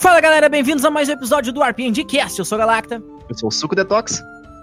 Fala 0.00 0.18
galera, 0.18 0.48
bem-vindos 0.48 0.84
a 0.84 0.90
mais 0.90 1.08
um 1.08 1.12
episódio 1.12 1.52
do 1.52 1.62
RPG 1.62 2.04
Cast. 2.04 2.38
Eu 2.38 2.44
sou 2.44 2.56
a 2.56 2.58
Galacta. 2.60 3.02
Eu 3.28 3.36
sou 3.36 3.48
o 3.48 3.52
Suco 3.52 3.76
Detox. 3.76 4.22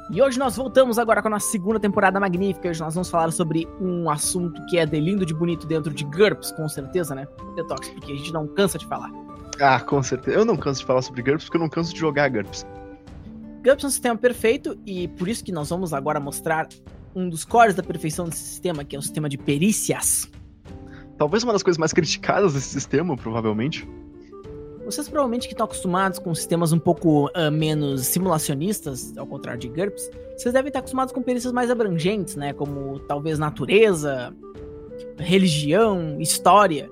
E 0.09 0.21
hoje 0.21 0.39
nós 0.39 0.55
voltamos 0.55 0.97
agora 0.97 1.21
com 1.21 1.27
a 1.27 1.31
nossa 1.31 1.51
segunda 1.51 1.79
temporada 1.79 2.19
magnífica. 2.19 2.69
Hoje 2.69 2.79
nós 2.79 2.95
vamos 2.95 3.09
falar 3.09 3.31
sobre 3.31 3.67
um 3.79 4.09
assunto 4.09 4.65
que 4.65 4.77
é 4.77 4.85
de 4.85 4.99
lindo 4.99 5.25
de 5.25 5.33
bonito 5.33 5.67
dentro 5.67 5.93
de 5.93 6.03
GURPS, 6.05 6.51
com 6.53 6.67
certeza, 6.67 7.13
né? 7.13 7.27
Detox, 7.55 7.87
porque 7.89 8.13
a 8.13 8.15
gente 8.15 8.33
não 8.33 8.47
cansa 8.47 8.79
de 8.79 8.87
falar. 8.87 9.11
Ah, 9.59 9.79
com 9.79 10.01
certeza. 10.01 10.35
Eu 10.35 10.43
não 10.43 10.57
canso 10.57 10.79
de 10.79 10.87
falar 10.87 11.01
sobre 11.01 11.21
GURPS 11.21 11.45
porque 11.45 11.57
eu 11.57 11.61
não 11.61 11.69
canso 11.69 11.93
de 11.93 11.99
jogar 11.99 12.29
GURPS. 12.29 12.65
GURPS 13.63 13.83
é 13.83 13.87
um 13.87 13.91
sistema 13.91 14.17
perfeito 14.17 14.75
e 14.85 15.07
por 15.07 15.27
isso 15.27 15.43
que 15.43 15.51
nós 15.51 15.69
vamos 15.69 15.93
agora 15.93 16.19
mostrar 16.19 16.67
um 17.15 17.29
dos 17.29 17.45
cores 17.45 17.75
da 17.75 17.83
perfeição 17.83 18.25
desse 18.29 18.43
sistema, 18.43 18.83
que 18.83 18.95
é 18.95 18.99
o 18.99 19.01
sistema 19.01 19.29
de 19.29 19.37
perícias. 19.37 20.29
Talvez 21.17 21.43
uma 21.43 21.53
das 21.53 21.63
coisas 21.63 21.77
mais 21.77 21.93
criticadas 21.93 22.53
desse 22.53 22.69
sistema, 22.69 23.17
provavelmente. 23.17 23.87
Vocês 24.85 25.09
provavelmente 25.09 25.47
que 25.47 25.53
estão 25.53 25.65
acostumados 25.65 26.19
com 26.19 26.33
sistemas 26.33 26.71
um 26.71 26.79
pouco 26.79 27.27
uh, 27.27 27.51
menos 27.51 28.05
simulacionistas, 28.05 29.17
ao 29.17 29.27
contrário 29.27 29.59
de 29.59 29.67
GURPS, 29.67 30.09
vocês 30.37 30.53
devem 30.53 30.69
estar 30.69 30.79
acostumados 30.79 31.13
com 31.13 31.21
perícias 31.21 31.51
mais 31.51 31.69
abrangentes, 31.69 32.35
né? 32.35 32.53
Como 32.53 32.99
talvez 32.99 33.37
natureza, 33.37 34.33
religião, 35.17 36.21
história. 36.21 36.89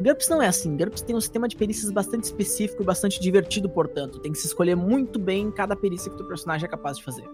GURPS 0.00 0.28
não 0.28 0.42
é 0.42 0.48
assim. 0.48 0.76
GURPS 0.76 1.02
tem 1.02 1.14
um 1.14 1.20
sistema 1.20 1.46
de 1.46 1.56
perícias 1.56 1.92
bastante 1.92 2.24
específico 2.24 2.82
e 2.82 2.84
bastante 2.84 3.20
divertido, 3.20 3.68
portanto. 3.68 4.18
Tem 4.18 4.32
que 4.32 4.38
se 4.38 4.46
escolher 4.46 4.74
muito 4.74 5.18
bem 5.18 5.50
cada 5.50 5.76
perícia 5.76 6.10
que 6.10 6.20
o 6.20 6.26
personagem 6.26 6.66
é 6.66 6.68
capaz 6.68 6.96
de 6.98 7.04
fazer. 7.04 7.28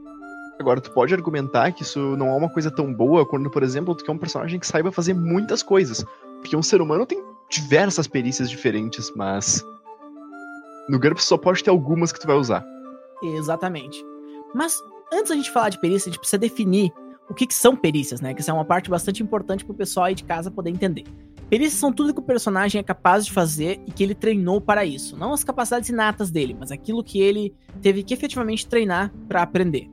Agora, 0.58 0.80
tu 0.80 0.92
pode 0.92 1.14
argumentar 1.14 1.72
que 1.72 1.82
isso 1.82 1.98
não 2.16 2.28
é 2.28 2.36
uma 2.36 2.48
coisa 2.48 2.70
tão 2.70 2.92
boa 2.92 3.24
quando, 3.24 3.50
por 3.50 3.62
exemplo, 3.62 3.94
tu 3.94 4.04
quer 4.04 4.12
um 4.12 4.18
personagem 4.18 4.60
que 4.60 4.66
saiba 4.66 4.92
fazer 4.92 5.14
muitas 5.14 5.62
coisas. 5.62 6.04
Porque 6.42 6.56
um 6.56 6.62
ser 6.62 6.82
humano 6.82 7.06
tem 7.06 7.22
diversas 7.48 8.06
perícias 8.06 8.50
diferentes, 8.50 9.10
mas. 9.16 9.64
No 10.88 10.98
GURPS 10.98 11.24
só 11.24 11.38
pode 11.38 11.62
ter 11.62 11.70
algumas 11.70 12.12
que 12.12 12.20
tu 12.20 12.26
vai 12.26 12.36
usar. 12.36 12.66
Exatamente. 13.22 14.04
Mas 14.52 14.76
antes 15.12 15.30
da 15.30 15.36
gente 15.36 15.50
falar 15.50 15.68
de 15.68 15.80
perícia, 15.80 16.08
a 16.08 16.12
gente 16.12 16.18
precisa 16.18 16.38
definir 16.38 16.92
o 17.30 17.34
que, 17.34 17.46
que 17.46 17.54
são 17.54 17.76
perícias, 17.76 18.20
né? 18.20 18.34
Que 18.34 18.40
isso 18.40 18.50
é 18.50 18.54
uma 18.54 18.64
parte 18.64 18.90
bastante 18.90 19.22
importante 19.22 19.64
pro 19.64 19.72
pessoal 19.72 20.06
aí 20.06 20.14
de 20.14 20.24
casa 20.24 20.50
poder 20.50 20.70
entender. 20.70 21.04
Perícias 21.48 21.78
são 21.78 21.92
tudo 21.92 22.12
que 22.12 22.20
o 22.20 22.22
personagem 22.22 22.78
é 22.80 22.82
capaz 22.82 23.24
de 23.24 23.32
fazer 23.32 23.80
e 23.86 23.92
que 23.92 24.02
ele 24.02 24.14
treinou 24.14 24.60
para 24.60 24.84
isso. 24.84 25.16
Não 25.16 25.32
as 25.32 25.44
capacidades 25.44 25.88
inatas 25.88 26.30
dele, 26.30 26.56
mas 26.58 26.72
aquilo 26.72 27.04
que 27.04 27.20
ele 27.20 27.54
teve 27.80 28.02
que 28.02 28.12
efetivamente 28.12 28.66
treinar 28.66 29.12
para 29.28 29.42
aprender. 29.42 29.88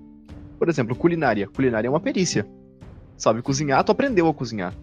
Por 0.57 0.69
exemplo, 0.69 0.95
culinária. 0.95 1.47
Culinária 1.47 1.87
é 1.87 1.89
uma 1.89 1.99
perícia. 1.99 2.49
Sabe 3.17 3.41
cozinhar, 3.41 3.83
tu 3.83 3.91
aprendeu 3.91 4.27
a 4.27 4.33
cozinhar. 4.33 4.73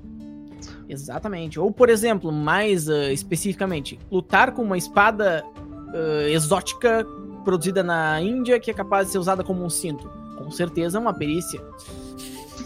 Exatamente. 0.89 1.59
Ou, 1.59 1.71
por 1.71 1.89
exemplo, 1.89 2.33
mais 2.33 2.89
uh, 2.89 3.11
especificamente, 3.11 3.99
lutar 4.11 4.53
com 4.53 4.63
uma 4.63 4.79
espada 4.79 5.45
uh, 5.55 6.29
exótica 6.29 7.07
produzida 7.45 7.83
na 7.83 8.21
Índia 8.21 8.59
que 8.59 8.71
é 8.71 8.75
capaz 8.75 9.07
de 9.07 9.13
ser 9.13 9.19
usada 9.19 9.45
como 9.45 9.65
um 9.65 9.71
cinto. 9.71 10.11
Com 10.37 10.51
certeza 10.51 10.98
é 10.98 11.01
uma 11.01 11.15
perícia. 11.15 11.61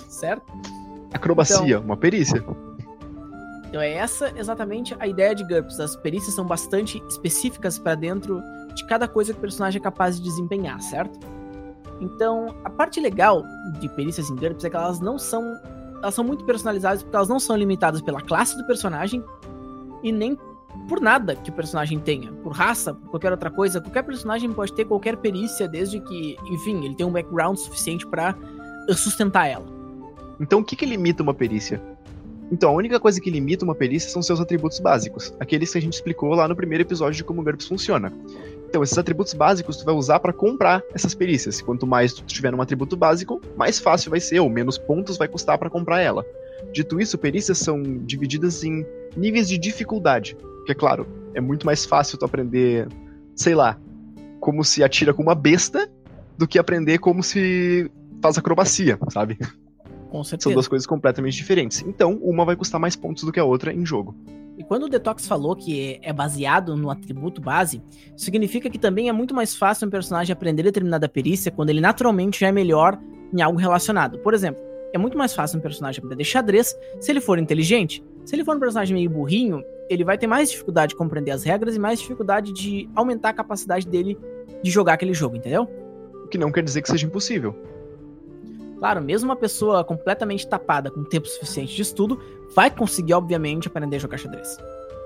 Certo? 0.08 0.52
Acrobacia, 1.12 1.77
então, 1.77 1.82
uma 1.82 1.97
perícia. 1.97 2.44
Então 3.69 3.80
é 3.80 3.92
essa 3.92 4.32
exatamente 4.36 4.97
a 4.98 5.06
ideia 5.06 5.34
de 5.34 5.44
GURPS. 5.44 5.78
As 5.80 5.97
perícias 5.97 6.34
são 6.34 6.44
bastante 6.44 7.02
específicas 7.08 7.78
para 7.78 7.94
dentro 7.94 8.42
de 8.75 8.84
cada 8.84 9.06
coisa 9.06 9.32
que 9.32 9.38
o 9.38 9.41
personagem 9.41 9.78
é 9.78 9.82
capaz 9.82 10.16
de 10.16 10.22
desempenhar, 10.22 10.80
certo? 10.80 11.19
Então, 12.00 12.54
a 12.64 12.70
parte 12.70 12.98
legal 12.98 13.44
de 13.78 13.88
perícias 13.91 14.30
em 14.30 14.34
GURPS 14.34 14.64
é 14.64 14.70
que 14.70 14.77
elas 14.77 15.00
não 15.00 15.19
são. 15.19 15.42
Elas 16.02 16.14
são 16.14 16.24
muito 16.24 16.44
personalizadas 16.44 17.02
porque 17.02 17.14
elas 17.14 17.28
não 17.28 17.38
são 17.38 17.56
limitadas 17.56 18.00
pela 18.00 18.20
classe 18.20 18.56
do 18.56 18.66
personagem 18.66 19.22
e 20.02 20.10
nem 20.10 20.38
por 20.88 21.00
nada 21.00 21.36
que 21.36 21.50
o 21.50 21.52
personagem 21.52 21.98
tenha. 21.98 22.32
Por 22.32 22.52
raça, 22.52 22.94
por 22.94 23.10
qualquer 23.10 23.32
outra 23.32 23.50
coisa. 23.50 23.80
Qualquer 23.80 24.02
personagem 24.02 24.52
pode 24.52 24.72
ter 24.72 24.84
qualquer 24.84 25.16
perícia, 25.16 25.68
desde 25.68 26.00
que, 26.00 26.36
enfim, 26.50 26.84
ele 26.84 26.94
tem 26.94 27.06
um 27.06 27.12
background 27.12 27.56
suficiente 27.56 28.06
para 28.06 28.34
sustentar 28.97 29.47
ela. 29.47 29.66
Então, 30.41 30.60
o 30.60 30.64
que, 30.64 30.75
que 30.75 30.86
limita 30.86 31.22
uma 31.22 31.34
perícia? 31.34 31.82
Então, 32.50 32.70
a 32.70 32.72
única 32.72 32.98
coisa 32.98 33.20
que 33.20 33.30
limita 33.30 33.64
uma 33.64 33.75
perícia 33.75 34.10
são 34.10 34.22
seus 34.22 34.41
atributos 34.41 34.80
básicos, 34.80 35.32
aqueles 35.38 35.70
que 35.70 35.78
a 35.78 35.80
gente 35.80 35.94
explicou 35.94 36.34
lá 36.34 36.48
no 36.48 36.56
primeiro 36.56 36.82
episódio 36.82 37.16
de 37.16 37.22
como 37.22 37.41
o 37.41 37.44
GURPS 37.44 37.69
funciona. 37.69 38.12
Então, 38.70 38.84
esses 38.84 38.97
atributos 38.97 39.34
básicos 39.34 39.78
tu 39.78 39.84
vai 39.84 39.92
usar 39.92 40.20
para 40.20 40.32
comprar 40.32 40.81
essas 40.94 41.12
perícias. 41.12 41.60
Quanto 41.60 41.88
mais 41.88 42.12
tu 42.14 42.22
tiver 42.22 42.54
um 42.54 42.62
atributo 42.62 42.97
básico, 42.97 43.41
mais 43.56 43.81
fácil 43.81 44.12
vai 44.12 44.20
ser, 44.20 44.38
ou 44.38 44.48
menos 44.48 44.78
pontos 44.78 45.19
vai 45.19 45.26
custar 45.26 45.58
para 45.58 45.69
comprar 45.69 46.00
ela. 46.00 46.25
Dito 46.72 47.00
isso, 47.00 47.19
perícias 47.19 47.58
são 47.58 47.82
divididas 47.82 48.62
em 48.62 48.86
níveis 49.16 49.48
de 49.48 49.58
dificuldade. 49.58 50.36
Que 50.64 50.70
é 50.70 50.75
claro, 50.76 51.04
é 51.34 51.41
muito 51.41 51.66
mais 51.66 51.84
fácil 51.84 52.16
tu 52.16 52.25
aprender, 52.25 52.86
sei 53.34 53.56
lá, 53.56 53.76
como 54.38 54.62
se 54.62 54.84
atira 54.84 55.12
com 55.12 55.25
uma 55.25 55.34
besta 55.34 55.91
do 56.38 56.47
que 56.47 56.56
aprender 56.56 56.98
como 56.98 57.25
se 57.25 57.91
faz 58.22 58.38
acrobacia, 58.38 58.97
sabe? 59.08 59.37
Com 60.10 60.22
certeza. 60.22 60.44
São 60.44 60.52
duas 60.52 60.69
coisas 60.69 60.87
completamente 60.87 61.34
diferentes. 61.34 61.82
Então, 61.82 62.20
uma 62.22 62.44
vai 62.44 62.54
custar 62.54 62.81
mais 62.81 62.94
pontos 62.94 63.25
do 63.25 63.32
que 63.32 63.41
a 63.41 63.44
outra 63.44 63.72
em 63.72 63.84
jogo. 63.84 64.14
E 64.60 64.62
quando 64.62 64.82
o 64.82 64.88
Detox 64.91 65.26
falou 65.26 65.56
que 65.56 65.98
é 66.03 66.12
baseado 66.12 66.76
no 66.76 66.91
atributo 66.91 67.41
base, 67.41 67.82
significa 68.15 68.69
que 68.69 68.78
também 68.78 69.09
é 69.09 69.12
muito 69.12 69.34
mais 69.34 69.56
fácil 69.56 69.88
um 69.88 69.91
personagem 69.91 70.34
aprender 70.34 70.62
determinada 70.62 71.09
perícia 71.09 71.50
quando 71.50 71.71
ele 71.71 71.81
naturalmente 71.81 72.41
já 72.41 72.48
é 72.48 72.53
melhor 72.53 73.00
em 73.32 73.41
algo 73.41 73.59
relacionado. 73.59 74.19
Por 74.19 74.34
exemplo, 74.34 74.60
é 74.93 74.99
muito 74.99 75.16
mais 75.16 75.34
fácil 75.34 75.59
um 75.59 75.62
personagem 75.62 76.04
aprender 76.04 76.25
xadrez 76.25 76.76
se 77.00 77.10
ele 77.10 77.22
for 77.22 77.38
inteligente. 77.38 78.04
Se 78.26 78.37
ele 78.37 78.44
for 78.44 78.54
um 78.54 78.60
personagem 78.60 78.94
meio 78.94 79.09
burrinho, 79.09 79.65
ele 79.88 80.04
vai 80.04 80.19
ter 80.19 80.26
mais 80.26 80.50
dificuldade 80.50 80.91
de 80.91 80.97
compreender 80.97 81.31
as 81.31 81.43
regras 81.43 81.75
e 81.75 81.78
mais 81.78 81.99
dificuldade 81.99 82.53
de 82.53 82.87
aumentar 82.94 83.31
a 83.31 83.32
capacidade 83.32 83.88
dele 83.88 84.19
de 84.62 84.70
jogar 84.70 84.93
aquele 84.93 85.15
jogo, 85.15 85.37
entendeu? 85.37 85.66
O 86.22 86.28
que 86.28 86.37
não 86.37 86.53
quer 86.53 86.62
dizer 86.62 86.82
que 86.82 86.91
seja 86.91 87.06
impossível. 87.06 87.56
Claro, 88.78 89.03
mesmo 89.03 89.31
uma 89.31 89.37
pessoa 89.37 89.82
completamente 89.84 90.47
tapada 90.47 90.91
com 90.91 91.03
tempo 91.03 91.28
suficiente 91.28 91.75
de 91.75 91.82
estudo 91.82 92.20
vai 92.55 92.71
conseguir, 92.71 93.15
obviamente, 93.15 93.69
aprender 93.69 93.97
a 93.97 94.00
jogar 94.00 94.19
xadrez. 94.19 94.56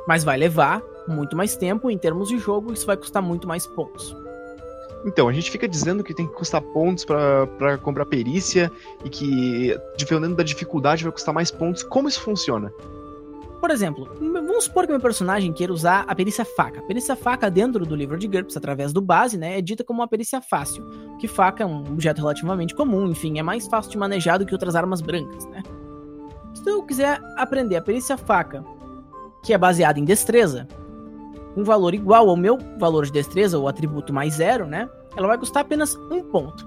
Mas 0.07 0.25
vai 0.25 0.37
levar 0.37 0.83
muito 1.09 1.37
mais 1.37 1.57
tempo 1.57 1.91
em 1.91 1.99
termos 1.99 2.29
de 2.29 2.39
jogo 2.39 2.71
e 2.71 2.75
isso 2.75 2.87
vai 2.87 2.97
custar 2.97 3.23
muito 3.23 3.47
mais 3.49 3.67
pontos. 3.67 4.17
Então, 5.07 5.29
a 5.29 5.33
gente 5.33 5.51
fica 5.51 5.69
dizendo 5.69 6.03
que 6.03 6.15
tem 6.15 6.27
que 6.27 6.33
custar 6.33 6.63
pontos 6.63 7.05
para 7.05 7.79
comprar 7.83 8.07
perícia 8.07 8.73
e 9.05 9.11
que, 9.11 9.79
dependendo 9.99 10.35
da 10.35 10.43
dificuldade, 10.43 11.05
vai 11.05 11.13
custar 11.13 11.35
mais 11.35 11.51
pontos. 11.51 11.83
Como 11.83 12.09
isso 12.09 12.21
funciona? 12.21 12.73
Por 13.61 13.71
exemplo, 13.71 14.09
vamos 14.21 14.65
supor 14.65 14.85
que 14.85 14.93
meu 14.93 15.01
personagem 15.01 15.51
queira 15.51 15.73
usar 15.73 16.05
a 16.07 16.15
perícia 16.15 16.45
faca. 16.45 16.81
A 16.81 16.83
perícia 16.83 17.17
faca 17.17 17.51
dentro 17.51 17.87
do 17.87 17.97
livro 17.97 18.19
de 18.19 18.29
GURPS, 18.29 18.59
através 18.59 18.93
do 18.93 19.01
base, 19.01 19.39
né, 19.39 19.59
é 19.59 19.63
dita 19.63 19.83
como 19.83 20.01
uma 20.01 20.09
perícia 20.09 20.41
fácil, 20.43 20.85
que 21.19 21.27
faca 21.27 21.63
é 21.63 21.67
um 21.67 21.81
objeto 21.81 22.21
relativamente 22.21 22.75
comum, 22.75 23.09
enfim, 23.11 23.39
é 23.39 23.43
mais 23.43 23.67
fácil 23.67 23.91
de 23.91 23.97
manejar 23.97 24.39
do 24.39 24.45
que 24.45 24.53
outras 24.53 24.77
armas 24.77 25.01
brancas, 25.01 25.47
né. 25.47 25.63
Se 26.65 26.71
eu 26.71 26.83
quiser 26.83 27.21
aprender 27.37 27.77
a 27.77 27.83
perícia 27.83 28.17
faca, 28.17 28.65
que 29.45 29.53
é 29.53 29.59
baseada 29.59 30.01
em 30.01 30.05
destreza, 30.05 30.67
um 31.55 31.63
valor 31.63 31.93
igual 31.93 32.31
ao 32.31 32.37
meu 32.37 32.59
valor 32.79 33.05
de 33.05 33.13
destreza, 33.13 33.59
ou 33.59 33.69
atributo 33.69 34.15
mais 34.15 34.35
zero, 34.37 34.67
né, 34.67 34.89
ela 35.15 35.29
vai 35.29 35.37
custar 35.37 35.61
apenas 35.61 35.95
um 36.11 36.23
ponto. 36.23 36.67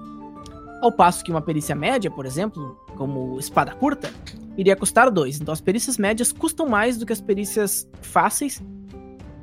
Ao 0.80 0.92
passo 0.92 1.24
que 1.24 1.32
uma 1.32 1.42
perícia 1.42 1.74
média, 1.74 2.08
por 2.08 2.24
exemplo, 2.24 2.78
como 2.96 3.40
espada 3.40 3.74
curta, 3.74 4.12
iria 4.56 4.76
custar 4.76 5.10
2. 5.10 5.40
Então 5.40 5.52
as 5.52 5.60
perícias 5.60 5.98
médias 5.98 6.30
custam 6.30 6.68
mais 6.68 6.96
do 6.96 7.04
que 7.04 7.12
as 7.12 7.20
perícias 7.20 7.90
fáceis 8.00 8.62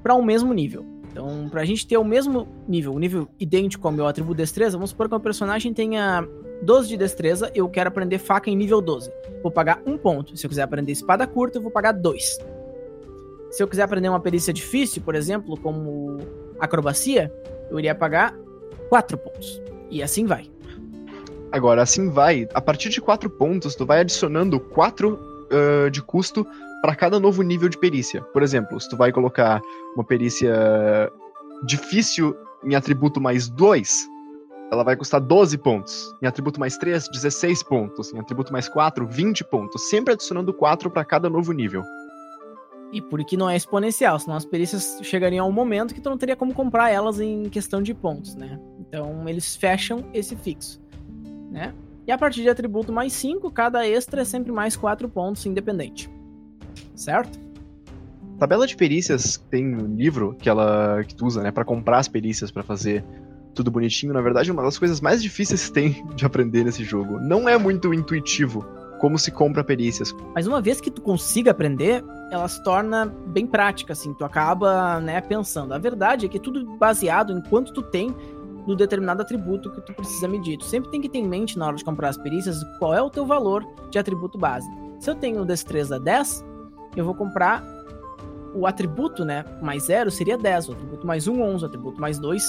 para 0.02 0.16
o 0.16 0.20
um 0.20 0.24
mesmo 0.24 0.54
nível. 0.54 0.86
Então, 1.12 1.50
para 1.50 1.62
a 1.62 1.66
gente 1.66 1.86
ter 1.86 1.98
o 1.98 2.04
mesmo 2.04 2.48
nível, 2.66 2.94
o 2.94 2.96
um 2.96 3.00
nível 3.00 3.28
idêntico 3.38 3.86
ao 3.86 3.94
meu 3.94 4.08
atributo 4.08 4.38
destreza, 4.38 4.78
vamos 4.78 4.92
supor 4.92 5.10
que 5.10 5.16
o 5.16 5.20
personagem 5.20 5.74
tenha 5.74 6.26
12 6.66 6.90
de 6.90 6.98
destreza, 6.98 7.52
eu 7.54 7.70
quero 7.70 7.88
aprender 7.88 8.18
faca 8.18 8.50
em 8.50 8.56
nível 8.56 8.82
12. 8.82 9.12
Vou 9.44 9.52
pagar 9.52 9.82
um 9.86 9.98
ponto. 9.98 10.36
Se 10.36 10.46
eu 10.46 10.50
quiser 10.50 10.64
aprender 10.64 10.92
espada 10.92 11.28
curta, 11.28 11.60
eu 11.60 11.62
vou 11.62 11.72
pagar 11.72 11.92
dois. 11.92 12.40
Se 13.52 13.62
eu 13.62 13.68
quiser 13.68 13.84
aprender 13.84 14.10
uma 14.10 14.20
perícia 14.20 14.52
difícil, 14.52 15.02
por 15.04 15.14
exemplo, 15.14 15.56
como 15.58 16.18
acrobacia, 16.60 17.32
eu 17.70 17.78
iria 17.78 17.94
pagar 17.94 18.36
quatro 18.90 19.18
pontos. 19.18 19.62
E 19.90 20.02
assim 20.02 20.26
vai. 20.26 20.50
Agora, 21.52 21.84
assim 21.84 22.10
vai. 22.10 22.50
A 22.54 22.60
partir 22.60 22.90
de 22.90 23.00
4 23.00 23.30
pontos, 23.30 23.76
tu 23.76 23.86
vai 23.86 24.02
adicionando 24.02 24.60
4 24.60 25.14
uh, 25.14 25.90
de 25.90 26.02
custo 26.02 26.46
para 26.82 26.94
cada 26.96 27.18
novo 27.18 27.42
nível 27.44 27.70
de 27.70 27.78
perícia. 27.78 28.22
Por 28.22 28.44
exemplo, 28.44 28.78
se 28.78 28.90
tu 28.90 28.98
vai 28.98 29.12
colocar 29.12 29.62
uma 29.96 30.04
perícia 30.04 30.54
difícil 31.66 32.36
em 32.64 32.76
atributo 32.76 33.22
mais 33.22 33.48
2, 33.48 34.06
ela 34.72 34.84
vai 34.84 34.96
custar 34.96 35.22
12 35.22 35.58
pontos. 35.58 36.16
Em 36.22 36.28
atributo 36.28 36.60
mais 36.60 36.78
3, 36.78 37.08
16 37.10 37.64
pontos. 37.64 38.14
Em 38.14 38.20
atributo 38.20 38.52
mais 38.52 38.68
4, 38.68 39.08
20 39.08 39.44
pontos. 39.46 39.90
Sempre 39.90 40.14
adicionando 40.14 40.54
4 40.54 40.90
para 40.90 41.06
cada 41.06 41.30
novo 41.30 41.52
nível. 41.52 41.84
E 42.92 43.02
por 43.02 43.24
que 43.26 43.36
não 43.36 43.50
é 43.50 43.56
exponencial, 43.56 44.18
senão 44.20 44.38
as 44.38 44.46
perícias 44.46 45.00
chegariam 45.02 45.46
a 45.46 45.50
um 45.50 45.52
momento 45.52 45.94
que 45.94 46.00
tu 46.00 46.10
não 46.10 46.18
teria 46.18 46.36
como 46.36 46.54
comprar 46.54 46.90
elas 46.92 47.20
em 47.20 47.50
questão 47.50 47.82
de 47.82 47.94
pontos, 47.94 48.36
né? 48.36 48.60
Então 48.80 49.28
eles 49.28 49.56
fecham 49.56 50.06
esse 50.14 50.36
fixo 50.36 50.80
né? 51.56 51.74
E 52.06 52.12
a 52.12 52.18
partir 52.18 52.42
de 52.42 52.50
atributo 52.50 52.92
mais 52.92 53.14
5, 53.14 53.50
cada 53.50 53.88
extra 53.88 54.22
é 54.22 54.26
sempre 54.26 54.52
mais 54.52 54.76
4 54.76 55.08
pontos 55.10 55.46
independente. 55.46 56.10
Certo? 56.94 57.44
tabela 58.38 58.68
de 58.68 58.76
perícias 58.76 59.42
tem 59.50 59.74
um 59.74 59.96
livro 59.96 60.36
que 60.38 60.50
ela 60.50 61.02
que 61.06 61.16
tu 61.16 61.26
usa, 61.26 61.42
né, 61.42 61.52
para 61.52 61.64
comprar 61.64 62.00
as 62.00 62.10
perícias 62.10 62.52
para 62.52 62.64
fazer 62.64 63.02
tudo 63.56 63.72
bonitinho. 63.72 64.14
Na 64.14 64.22
verdade, 64.22 64.52
uma 64.52 64.62
das 64.62 64.78
coisas 64.78 65.02
mais 65.02 65.24
difíceis 65.24 65.68
que 65.68 65.74
tem 65.74 66.06
de 66.16 66.26
aprender 66.26 66.64
nesse 66.64 66.84
jogo. 66.84 67.20
Não 67.20 67.50
é 67.50 67.58
muito 67.58 67.94
intuitivo 67.94 68.66
como 69.00 69.18
se 69.18 69.32
compra 69.32 69.64
perícias. 69.64 70.16
Mas 70.34 70.48
uma 70.48 70.62
vez 70.62 70.80
que 70.80 70.92
tu 70.92 71.02
consiga 71.02 71.52
aprender, 71.52 72.04
ela 72.32 72.48
se 72.48 72.64
torna 72.64 73.06
bem 73.28 73.46
prática, 73.46 73.94
assim. 73.94 74.14
Tu 74.14 74.24
acaba, 74.24 75.00
né, 75.00 75.22
pensando. 75.22 75.74
A 75.74 75.78
verdade 75.78 76.26
é 76.26 76.30
que 76.30 76.38
é 76.38 76.40
tudo 76.40 76.66
baseado 76.78 77.34
em 77.34 77.42
quanto 77.42 77.74
tu 77.74 77.82
tem 77.82 78.16
no 78.66 78.76
determinado 78.76 79.22
atributo 79.22 79.72
que 79.72 79.82
tu 79.82 79.94
precisa 79.94 80.28
medir. 80.28 80.58
Tu 80.58 80.66
sempre 80.66 80.90
tem 80.90 81.02
que 81.02 81.10
ter 81.10 81.20
em 81.20 81.28
mente 81.28 81.58
na 81.58 81.68
hora 81.68 81.76
de 81.76 81.84
comprar 81.84 82.10
as 82.10 82.18
perícias 82.18 82.64
qual 82.80 82.94
é 82.94 83.02
o 83.02 83.10
teu 83.10 83.26
valor 83.26 83.66
de 83.92 84.00
atributo 84.00 84.38
base. 84.38 84.68
Se 85.00 85.10
eu 85.10 85.16
tenho 85.16 85.46
destreza 85.46 86.00
10, 86.00 86.44
eu 86.96 87.06
vou 87.06 87.14
comprar 87.14 87.64
o 88.56 88.66
atributo, 88.66 89.26
né, 89.26 89.44
mais 89.62 89.84
0 89.84 90.10
seria 90.10 90.38
10, 90.38 90.70
o 90.70 90.72
atributo 90.72 91.06
mais 91.06 91.28
1, 91.28 91.42
11, 91.42 91.64
o 91.64 91.68
atributo 91.68 92.00
mais 92.02 92.18
2, 92.18 92.44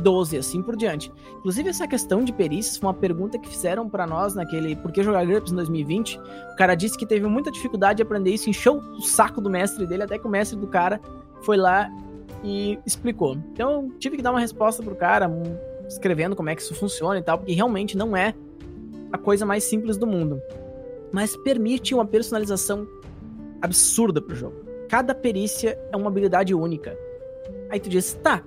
12, 0.00 0.36
assim 0.36 0.62
por 0.62 0.76
diante. 0.76 1.12
Inclusive, 1.38 1.68
essa 1.68 1.86
questão 1.86 2.24
de 2.24 2.32
perícias 2.32 2.76
foi 2.76 2.88
uma 2.88 2.94
pergunta 2.94 3.38
que 3.38 3.48
fizeram 3.48 3.88
para 3.88 4.06
nós 4.06 4.34
naquele 4.34 4.74
Por 4.76 4.90
que 4.90 5.02
jogar 5.02 5.24
GURPS 5.24 5.52
em 5.52 5.56
2020. 5.56 6.18
O 6.18 6.56
cara 6.56 6.74
disse 6.74 6.96
que 6.96 7.06
teve 7.06 7.26
muita 7.26 7.50
dificuldade 7.50 7.98
de 7.98 8.02
aprender 8.02 8.30
isso, 8.30 8.48
encheu 8.48 8.78
o 8.78 9.02
saco 9.02 9.40
do 9.40 9.50
mestre 9.50 9.86
dele, 9.86 10.02
até 10.02 10.18
que 10.18 10.26
o 10.26 10.30
mestre 10.30 10.58
do 10.58 10.66
cara 10.66 11.00
foi 11.42 11.56
lá 11.56 11.90
e 12.42 12.78
explicou. 12.86 13.36
Então, 13.52 13.70
eu 13.70 13.98
tive 13.98 14.16
que 14.16 14.22
dar 14.22 14.30
uma 14.30 14.40
resposta 14.40 14.82
pro 14.82 14.94
cara, 14.96 15.30
escrevendo 15.88 16.34
como 16.34 16.48
é 16.48 16.54
que 16.54 16.62
isso 16.62 16.74
funciona 16.74 17.18
e 17.18 17.22
tal, 17.22 17.38
porque 17.38 17.52
realmente 17.52 17.96
não 17.96 18.16
é 18.16 18.34
a 19.12 19.18
coisa 19.18 19.44
mais 19.44 19.64
simples 19.64 19.96
do 19.96 20.06
mundo. 20.06 20.40
Mas 21.12 21.36
permite 21.36 21.94
uma 21.94 22.06
personalização 22.06 22.86
absurda 23.60 24.20
pro 24.20 24.34
jogo. 24.34 24.56
Cada 24.88 25.14
perícia 25.14 25.78
é 25.92 25.96
uma 25.96 26.08
habilidade 26.08 26.54
única. 26.54 26.96
Aí 27.68 27.78
tu 27.78 27.88
diz, 27.88 28.14
tá, 28.14 28.42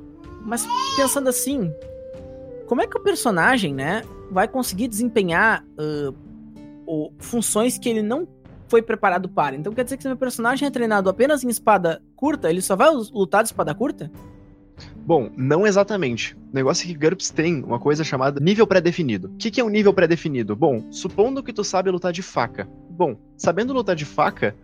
mas 0.46 0.68
pensando 0.96 1.30
assim, 1.30 1.74
como 2.68 2.82
é 2.82 2.88
que 2.88 2.98
o 2.98 3.02
personagem, 3.02 3.74
né, 3.74 4.04
vai 4.32 4.48
conseguir 4.48 4.88
desempenhar 4.88 5.64
uh, 5.78 6.16
o, 6.86 7.12
funções 7.20 7.78
que 7.78 7.90
ele 7.90 8.02
não 8.02 8.28
foi 8.68 8.82
preparado 8.82 9.30
para? 9.30 9.56
Então 9.56 9.74
quer 9.74 9.84
dizer 9.84 9.98
que 9.98 10.04
se 10.04 10.10
meu 10.10 10.18
personagem 10.18 10.68
é 10.68 10.72
treinado 10.72 11.10
apenas 11.10 11.44
em 11.44 11.50
espada 11.50 12.02
curta, 12.16 12.50
ele 12.50 12.62
só 12.62 12.76
vai 12.76 12.90
lutar 12.92 13.44
de 13.44 13.50
espada 13.50 13.74
curta? 13.74 14.12
Bom, 15.06 15.30
não 15.36 15.68
exatamente. 15.68 16.36
O 16.36 16.56
negócio 16.56 16.86
é 16.86 16.88
que 16.88 16.98
GURPS 16.98 17.30
tem 17.30 17.64
uma 17.64 17.80
coisa 17.80 18.04
chamada 18.04 18.40
nível 18.40 18.66
pré-definido. 18.66 19.28
O 19.28 19.38
que, 19.38 19.52
que 19.52 19.62
é 19.62 19.64
um 19.64 19.70
nível 19.70 19.94
pré-definido? 19.94 20.56
Bom, 20.56 20.84
supondo 20.92 21.44
que 21.44 21.54
tu 21.54 21.64
sabe 21.64 21.92
lutar 21.92 22.14
de 22.14 22.22
faca. 22.22 22.68
Bom, 22.90 23.18
sabendo 23.38 23.74
lutar 23.74 23.96
de 23.96 24.06
faca, 24.06 24.56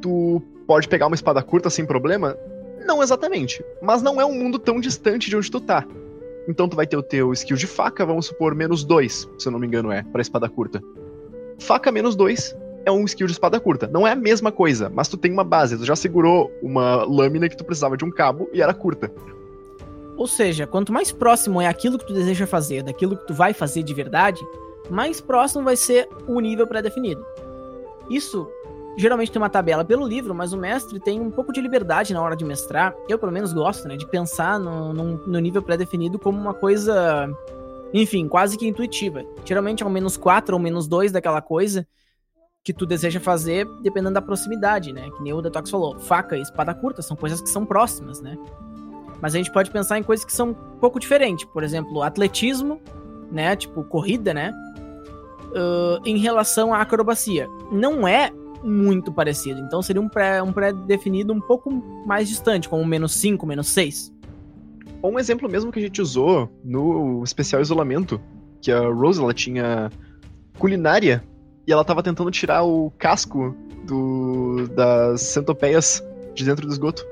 tu 0.00 0.40
pode 0.66 0.88
pegar 0.88 1.06
uma 1.08 1.16
espada 1.16 1.42
curta 1.42 1.68
sem 1.70 1.84
problema? 1.84 2.36
Não 2.84 3.02
exatamente. 3.02 3.64
Mas 3.80 4.02
não 4.02 4.20
é 4.20 4.24
um 4.24 4.34
mundo 4.34 4.58
tão 4.58 4.78
distante 4.78 5.30
de 5.30 5.36
onde 5.36 5.50
tu 5.50 5.60
tá. 5.60 5.86
Então 6.46 6.68
tu 6.68 6.76
vai 6.76 6.86
ter 6.86 6.96
o 6.96 7.02
teu 7.02 7.32
skill 7.32 7.56
de 7.56 7.66
faca, 7.66 8.04
vamos 8.04 8.26
supor, 8.26 8.54
menos 8.54 8.84
2, 8.84 9.28
se 9.38 9.48
eu 9.48 9.52
não 9.52 9.58
me 9.58 9.66
engano 9.66 9.90
é, 9.90 10.02
pra 10.02 10.20
espada 10.20 10.48
curta. 10.48 10.82
Faca 11.58 11.90
menos 11.90 12.14
2 12.14 12.56
é 12.84 12.92
um 12.92 13.04
skill 13.04 13.26
de 13.26 13.32
espada 13.32 13.58
curta. 13.58 13.88
Não 13.88 14.06
é 14.06 14.12
a 14.12 14.16
mesma 14.16 14.52
coisa, 14.52 14.90
mas 14.90 15.08
tu 15.08 15.16
tem 15.16 15.32
uma 15.32 15.44
base. 15.44 15.78
Tu 15.78 15.84
já 15.84 15.96
segurou 15.96 16.52
uma 16.62 17.02
lâmina 17.04 17.48
que 17.48 17.56
tu 17.56 17.64
precisava 17.64 17.96
de 17.96 18.04
um 18.04 18.10
cabo 18.10 18.48
e 18.52 18.60
era 18.60 18.74
curta. 18.74 19.10
Ou 20.16 20.26
seja, 20.26 20.66
quanto 20.66 20.92
mais 20.92 21.10
próximo 21.10 21.60
é 21.60 21.66
aquilo 21.66 21.98
que 21.98 22.06
tu 22.06 22.12
deseja 22.12 22.46
fazer 22.46 22.82
daquilo 22.82 23.16
que 23.16 23.26
tu 23.26 23.34
vai 23.34 23.52
fazer 23.52 23.82
de 23.82 23.94
verdade, 23.94 24.46
mais 24.90 25.20
próximo 25.20 25.64
vai 25.64 25.76
ser 25.76 26.08
o 26.28 26.38
nível 26.40 26.66
pré-definido. 26.66 27.24
Isso 28.10 28.46
geralmente 28.96 29.32
tem 29.32 29.40
uma 29.40 29.50
tabela 29.50 29.84
pelo 29.84 30.06
livro, 30.06 30.34
mas 30.34 30.52
o 30.52 30.58
mestre 30.58 31.00
tem 31.00 31.20
um 31.20 31.30
pouco 31.30 31.52
de 31.52 31.60
liberdade 31.60 32.14
na 32.14 32.22
hora 32.22 32.36
de 32.36 32.44
mestrar. 32.44 32.94
Eu, 33.08 33.18
pelo 33.18 33.32
menos, 33.32 33.52
gosto, 33.52 33.88
né? 33.88 33.96
De 33.96 34.06
pensar 34.06 34.58
no, 34.58 34.92
no, 34.92 35.38
nível 35.40 35.62
pré-definido 35.62 36.18
como 36.18 36.38
uma 36.38 36.54
coisa, 36.54 37.28
enfim, 37.92 38.28
quase 38.28 38.56
que 38.56 38.66
intuitiva. 38.66 39.24
Geralmente 39.44 39.82
é 39.82 39.86
um 39.86 39.90
menos 39.90 40.16
4 40.16 40.54
ou 40.54 40.60
menos 40.60 40.86
2 40.86 41.12
daquela 41.12 41.42
coisa 41.42 41.86
que 42.62 42.72
tu 42.72 42.86
deseja 42.86 43.20
fazer, 43.20 43.66
dependendo 43.82 44.14
da 44.14 44.22
proximidade, 44.22 44.92
né? 44.92 45.10
Que 45.10 45.22
nem 45.22 45.32
o 45.32 45.42
Detox 45.42 45.70
falou. 45.70 45.98
Faca 45.98 46.36
e 46.36 46.40
espada 46.40 46.74
curta 46.74 47.02
são 47.02 47.16
coisas 47.16 47.40
que 47.40 47.48
são 47.50 47.66
próximas, 47.66 48.22
né? 48.22 48.38
Mas 49.20 49.34
a 49.34 49.38
gente 49.38 49.52
pode 49.52 49.70
pensar 49.70 49.98
em 49.98 50.02
coisas 50.02 50.24
que 50.24 50.32
são 50.32 50.50
um 50.50 50.78
pouco 50.78 50.98
diferentes. 50.98 51.44
Por 51.46 51.62
exemplo, 51.62 52.02
atletismo, 52.02 52.80
né? 53.30 53.54
Tipo, 53.54 53.84
corrida, 53.84 54.32
né? 54.32 54.52
Uh, 55.50 56.00
em 56.06 56.16
relação 56.16 56.72
à 56.72 56.80
acrobacia. 56.80 57.48
Não 57.70 58.08
é 58.08 58.32
muito 58.64 59.12
parecido. 59.12 59.60
Então 59.60 59.82
seria 59.82 60.00
um 60.00 60.08
pré, 60.08 60.42
um 60.42 60.52
pré-definido 60.52 61.32
um 61.32 61.40
pouco 61.40 61.70
mais 62.06 62.28
distante, 62.28 62.68
como 62.68 62.84
menos 62.84 63.12
5, 63.12 63.46
menos 63.46 63.68
6. 63.68 64.12
Ou 65.02 65.12
um 65.12 65.18
exemplo 65.18 65.48
mesmo 65.48 65.70
que 65.70 65.78
a 65.78 65.82
gente 65.82 66.00
usou 66.00 66.50
no 66.64 67.22
especial 67.22 67.60
isolamento, 67.60 68.20
que 68.60 68.72
a 68.72 68.88
Rose 68.88 69.20
ela 69.20 69.34
tinha 69.34 69.90
culinária 70.58 71.22
e 71.66 71.72
ela 71.72 71.84
tava 71.84 72.02
tentando 72.02 72.30
tirar 72.30 72.62
o 72.62 72.90
casco 72.98 73.54
do, 73.84 74.66
das 74.68 75.20
centopeias 75.20 76.02
de 76.34 76.44
dentro 76.44 76.66
do 76.66 76.72
esgoto. 76.72 77.06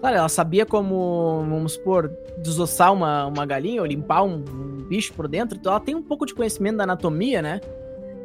Claro, 0.00 0.16
ela 0.16 0.28
sabia 0.28 0.64
como, 0.64 1.44
vamos 1.48 1.72
supor, 1.72 2.10
desossar 2.38 2.92
uma, 2.92 3.26
uma 3.26 3.44
galinha 3.44 3.80
ou 3.80 3.86
limpar 3.86 4.22
um, 4.22 4.36
um 4.36 4.84
bicho 4.88 5.12
por 5.12 5.26
dentro, 5.26 5.58
então 5.58 5.72
ela 5.72 5.80
tem 5.80 5.94
um 5.94 6.02
pouco 6.02 6.24
de 6.24 6.34
conhecimento 6.34 6.76
da 6.76 6.84
anatomia, 6.84 7.42
né? 7.42 7.60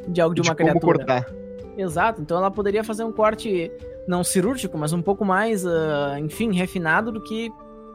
De 0.07 0.21
algo 0.21 0.35
de, 0.35 0.41
de 0.41 0.47
uma 0.47 0.55
como 0.55 0.69
criatura. 0.69 0.97
cortar. 0.97 1.40
Exato, 1.77 2.21
então 2.21 2.37
ela 2.37 2.51
poderia 2.51 2.83
fazer 2.83 3.03
um 3.03 3.11
corte 3.11 3.71
não 4.07 4.23
cirúrgico, 4.23 4.77
mas 4.77 4.93
um 4.93 5.01
pouco 5.01 5.23
mais, 5.23 5.65
uh, 5.65 6.17
enfim, 6.19 6.51
refinado 6.53 7.11
do 7.11 7.21
que 7.21 7.51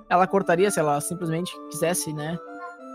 ela 0.09 0.27
cortaria 0.27 0.71
se 0.71 0.79
ela 0.79 1.01
simplesmente 1.01 1.53
quisesse, 1.71 2.13
né, 2.13 2.39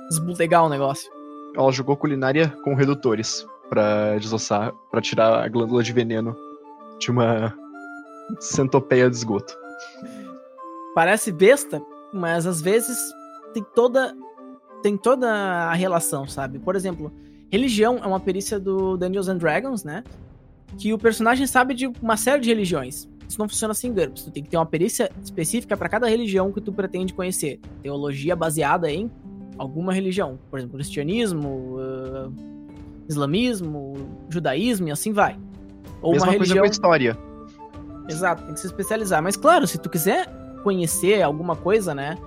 desbulegar 0.10 0.66
o 0.66 0.69
negócio. 0.69 1.12
Ela 1.56 1.72
jogou 1.72 1.98
culinária 1.98 2.50
com 2.63 2.74
redutores 2.74 3.45
para 3.69 4.18
desossar, 4.18 4.74
para 4.89 5.01
tirar 5.01 5.44
a 5.44 5.48
glândula 5.48 5.83
de 5.83 5.94
veneno 5.94 6.36
de 7.00 7.12
uma 7.12 7.54
centopeia 8.39 9.10
de 9.10 9.16
esgoto. 9.16 9.57
Parece 10.95 11.31
besta, 11.31 11.81
mas 12.13 12.45
às 12.45 12.62
vezes 12.62 12.98
tem 13.54 13.63
toda 13.75 14.16
tem 14.81 14.98
toda 14.98 15.30
a 15.31 15.74
relação, 15.74 16.27
sabe? 16.27 16.57
Por 16.57 16.75
exemplo, 16.75 17.13
religião 17.51 18.00
é 18.04 18.07
uma 18.07 18.19
perícia 18.19 18.60
do 18.60 18.98
Dungeons 18.98 19.27
and 19.27 19.38
Dragons, 19.38 19.84
né? 19.84 20.04
Que 20.78 20.94
o 20.94 20.98
personagem 20.98 21.46
sabe 21.48 21.74
de 21.74 21.88
uma 22.02 22.18
série 22.18 22.42
de 22.42 22.50
religiões. 22.50 23.10
Isso 23.28 23.40
não 23.40 23.48
funciona 23.48 23.72
assim 23.72 23.94
GURPS. 23.94 24.24
Tu 24.24 24.32
tem 24.32 24.44
que 24.44 24.50
ter 24.50 24.58
uma 24.58 24.66
perícia 24.66 25.10
específica 25.24 25.78
para 25.78 25.88
cada 25.88 26.08
religião 26.08 26.51
que 26.51 26.60
tu 26.60 26.74
pretende 26.74 27.13
conhecer. 27.13 27.60
Teologia 27.82 28.36
baseada 28.36 28.92
em 28.92 29.10
alguma 29.58 29.94
religião. 29.94 30.38
Por 30.50 30.60
exemplo, 30.60 30.75
cristianismo, 30.75 31.78
uh, 31.78 32.34
islamismo, 33.08 33.94
judaísmo 34.30 34.90
e 34.90 34.92
assim 34.92 35.13
vai. 35.13 35.40
Ou 36.01 36.12
Mesma 36.13 36.28
uma 36.28 36.34
religião... 36.34 36.58
coisa 36.58 36.70
com 36.70 36.74
história. 36.74 37.18
Exato, 38.10 38.44
tem 38.44 38.54
que 38.54 38.60
se 38.60 38.68
especializar. 38.68 39.22
Mas 39.24 39.38
claro, 39.38 39.66
se 39.66 39.78
tu 39.78 39.90
quiser 39.90 40.28
conhecer 40.63 41.22
alguma 41.22 41.56
coisa, 41.56 41.96
né? 41.96 42.18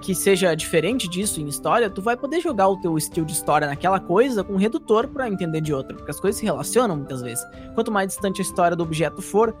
Que 0.00 0.14
seja 0.14 0.54
diferente 0.54 1.08
disso 1.08 1.40
em 1.40 1.46
história, 1.46 1.90
tu 1.90 2.00
vai 2.00 2.16
poder 2.16 2.40
jogar 2.40 2.68
o 2.68 2.76
teu 2.76 2.96
skill 2.98 3.24
de 3.24 3.32
história 3.32 3.66
naquela 3.66 3.98
coisa 3.98 4.44
com 4.44 4.54
um 4.54 4.56
redutor 4.56 5.08
para 5.08 5.28
entender 5.28 5.60
de 5.60 5.74
outra, 5.74 5.96
porque 5.96 6.10
as 6.10 6.20
coisas 6.20 6.38
se 6.38 6.44
relacionam 6.44 6.96
muitas 6.96 7.20
vezes. 7.20 7.44
Quanto 7.74 7.90
mais 7.90 8.08
distante 8.08 8.40
a 8.40 8.44
história 8.44 8.76
do 8.76 8.82
objeto 8.82 9.20
for 9.20 9.56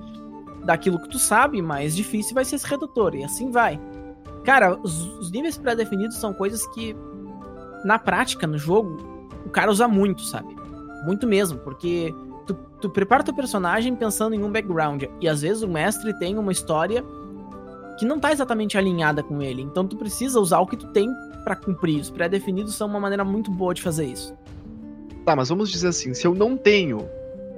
daquilo 0.64 1.00
que 1.00 1.08
tu 1.08 1.18
sabe, 1.18 1.60
mais 1.60 1.96
difícil 1.96 2.34
vai 2.34 2.44
ser 2.44 2.56
esse 2.56 2.66
redutor, 2.66 3.14
e 3.14 3.24
assim 3.24 3.50
vai. 3.50 3.80
Cara, 4.44 4.78
os, 4.82 5.02
os 5.18 5.30
níveis 5.30 5.58
pré-definidos 5.58 6.16
são 6.16 6.32
coisas 6.32 6.66
que, 6.68 6.96
na 7.84 7.98
prática, 7.98 8.46
no 8.46 8.58
jogo, 8.58 8.96
o 9.44 9.50
cara 9.50 9.70
usa 9.70 9.88
muito, 9.88 10.22
sabe? 10.22 10.56
Muito 11.04 11.26
mesmo, 11.26 11.58
porque 11.60 12.14
tu, 12.46 12.54
tu 12.80 12.90
prepara 12.90 13.24
teu 13.24 13.34
personagem 13.34 13.94
pensando 13.94 14.34
em 14.34 14.42
um 14.42 14.50
background, 14.50 15.04
e 15.20 15.28
às 15.28 15.42
vezes 15.42 15.62
o 15.62 15.68
mestre 15.68 16.16
tem 16.18 16.38
uma 16.38 16.52
história 16.52 17.04
que 17.98 18.06
não 18.06 18.20
tá 18.20 18.32
exatamente 18.32 18.78
alinhada 18.78 19.22
com 19.22 19.42
ele. 19.42 19.62
Então 19.62 19.86
tu 19.86 19.96
precisa 19.96 20.40
usar 20.40 20.60
o 20.60 20.66
que 20.66 20.76
tu 20.76 20.86
tem 20.88 21.08
para 21.44 21.56
cumprir. 21.56 22.00
Os 22.00 22.10
pré-definidos 22.10 22.74
são 22.74 22.88
uma 22.88 23.00
maneira 23.00 23.24
muito 23.24 23.50
boa 23.50 23.74
de 23.74 23.82
fazer 23.82 24.06
isso. 24.06 24.34
Tá, 25.24 25.34
mas 25.34 25.48
vamos 25.48 25.70
dizer 25.70 25.88
assim, 25.88 26.14
se 26.14 26.26
eu 26.26 26.34
não 26.34 26.56
tenho 26.56 27.08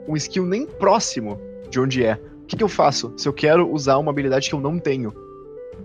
um 0.09 0.17
skill 0.17 0.47
nem 0.47 0.67
próximo 0.67 1.39
de 1.69 1.79
onde 1.79 2.05
é, 2.05 2.15
o 2.43 2.47
que, 2.47 2.57
que 2.57 2.65
eu 2.65 2.69
faço 2.69 3.13
se 3.17 3.29
eu 3.29 3.33
quero 3.33 3.71
usar 3.71 3.99
uma 3.99 4.11
habilidade 4.11 4.49
que 4.49 4.55
eu 4.55 4.61
não 4.61 4.79
tenho? 4.79 5.13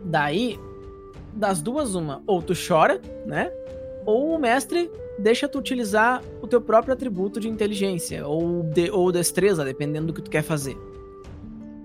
Daí, 0.04 0.60
das 1.34 1.62
duas, 1.62 1.94
uma, 1.94 2.24
ou 2.26 2.42
tu 2.42 2.54
chora, 2.56 3.00
né? 3.26 3.52
Ou 4.06 4.36
o 4.36 4.40
mestre 4.40 4.90
deixa 5.20 5.48
tu 5.48 5.60
utilizar 5.60 6.24
o 6.42 6.48
teu 6.48 6.62
próprio 6.62 6.94
atributo 6.94 7.40
de 7.40 7.50
inteligência 7.50 8.26
ou, 8.28 8.64
de, 8.64 8.90
ou 8.90 9.12
destreza, 9.12 9.64
dependendo 9.64 10.08
do 10.08 10.14
que 10.14 10.22
tu 10.22 10.30
quer 10.30 10.44
fazer. 10.44 10.78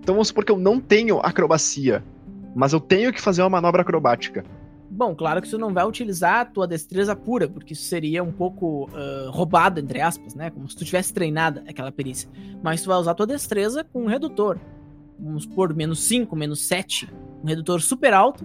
Então 0.00 0.14
vamos 0.14 0.28
supor 0.28 0.44
que 0.44 0.52
eu 0.52 0.58
não 0.58 0.80
tenho 0.80 1.18
acrobacia 1.20 2.02
mas 2.54 2.72
eu 2.72 2.80
tenho 2.80 3.12
que 3.12 3.20
fazer 3.20 3.42
uma 3.42 3.50
manobra 3.50 3.82
acrobática. 3.82 4.44
Bom, 4.92 5.14
claro 5.14 5.40
que 5.40 5.46
você 5.46 5.56
não 5.56 5.72
vai 5.72 5.86
utilizar 5.86 6.40
a 6.40 6.44
tua 6.44 6.66
destreza 6.66 7.14
pura, 7.14 7.48
porque 7.48 7.74
isso 7.74 7.84
seria 7.84 8.24
um 8.24 8.32
pouco 8.32 8.90
uh, 8.90 9.30
roubado, 9.30 9.78
entre 9.78 10.00
aspas, 10.00 10.34
né? 10.34 10.50
Como 10.50 10.68
se 10.68 10.74
tu 10.74 10.84
tivesse 10.84 11.14
treinado 11.14 11.62
aquela 11.68 11.92
perícia. 11.92 12.28
Mas 12.60 12.82
tu 12.82 12.88
vai 12.88 12.98
usar 12.98 13.12
a 13.12 13.14
tua 13.14 13.26
destreza 13.26 13.84
com 13.84 14.02
um 14.02 14.06
redutor. 14.06 14.58
vamos 15.16 15.46
por 15.46 15.72
menos 15.74 16.00
5, 16.00 16.34
menos 16.34 16.66
7, 16.66 17.08
um 17.44 17.46
redutor 17.46 17.80
super 17.80 18.12
alto, 18.12 18.44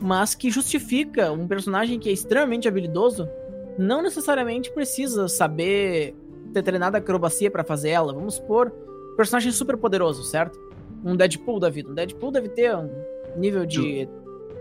mas 0.00 0.32
que 0.32 0.48
justifica 0.48 1.32
um 1.32 1.48
personagem 1.48 1.98
que 1.98 2.08
é 2.08 2.12
extremamente 2.12 2.68
habilidoso, 2.68 3.28
não 3.76 4.00
necessariamente 4.00 4.72
precisa 4.72 5.26
saber 5.26 6.14
ter 6.52 6.62
treinado 6.62 6.96
acrobacia 6.96 7.50
para 7.50 7.64
fazer 7.64 7.90
ela. 7.90 8.12
Vamos 8.12 8.34
supor, 8.34 8.70
personagem 9.16 9.50
super 9.50 9.76
poderoso, 9.76 10.22
certo? 10.22 10.58
Um 11.04 11.16
Deadpool 11.16 11.58
da 11.58 11.68
vida. 11.68 11.90
Um 11.90 11.94
Deadpool 11.94 12.30
deve 12.30 12.48
ter 12.48 12.76
um 12.76 12.88
nível 13.36 13.66
de 13.66 14.08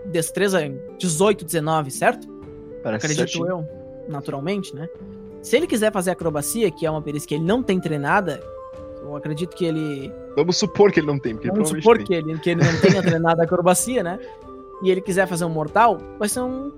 destreza 0.06 0.60
18, 0.98 1.46
19, 1.46 1.92
certo? 1.92 2.28
Parece 2.84 3.06
Acredito 3.06 3.30
certinho. 3.30 3.48
eu, 3.48 3.68
naturalmente, 4.08 4.76
né? 4.76 4.88
Se 5.42 5.56
ele 5.56 5.68
quiser 5.68 5.92
fazer 5.92 6.12
acrobacia, 6.12 6.70
que 6.72 6.86
é 6.86 6.92
uma 6.92 7.02
perícia 7.02 7.28
que 7.28 7.36
ele 7.36 7.44
não 7.44 7.64
tem 7.64 7.80
treinada, 7.80 8.42
eu 9.02 9.16
acredito 9.16 9.56
que 9.56 9.66
ele. 9.66 10.12
Vamos 10.36 10.58
supor 10.58 10.92
que 10.92 11.00
ele 11.00 11.08
não 11.08 11.20
tem, 11.20 11.36
porque 11.36 11.50
Vamos 11.50 11.70
supor 11.70 11.98
provavelmente 11.98 12.08
que 12.08 12.14
ele, 12.14 12.40
que 12.40 12.50
ele 12.50 12.64
não 12.64 12.82
tenha 12.82 13.02
treinado 13.02 13.42
acrobacia, 13.42 14.04
né? 14.04 14.20
E 14.82 14.92
ele 14.92 15.02
quiser 15.02 15.28
fazer 15.28 15.46
um 15.46 15.50
mortal, 15.50 15.98
vai 16.18 16.28
ser 16.28 16.42
um. 16.42 16.72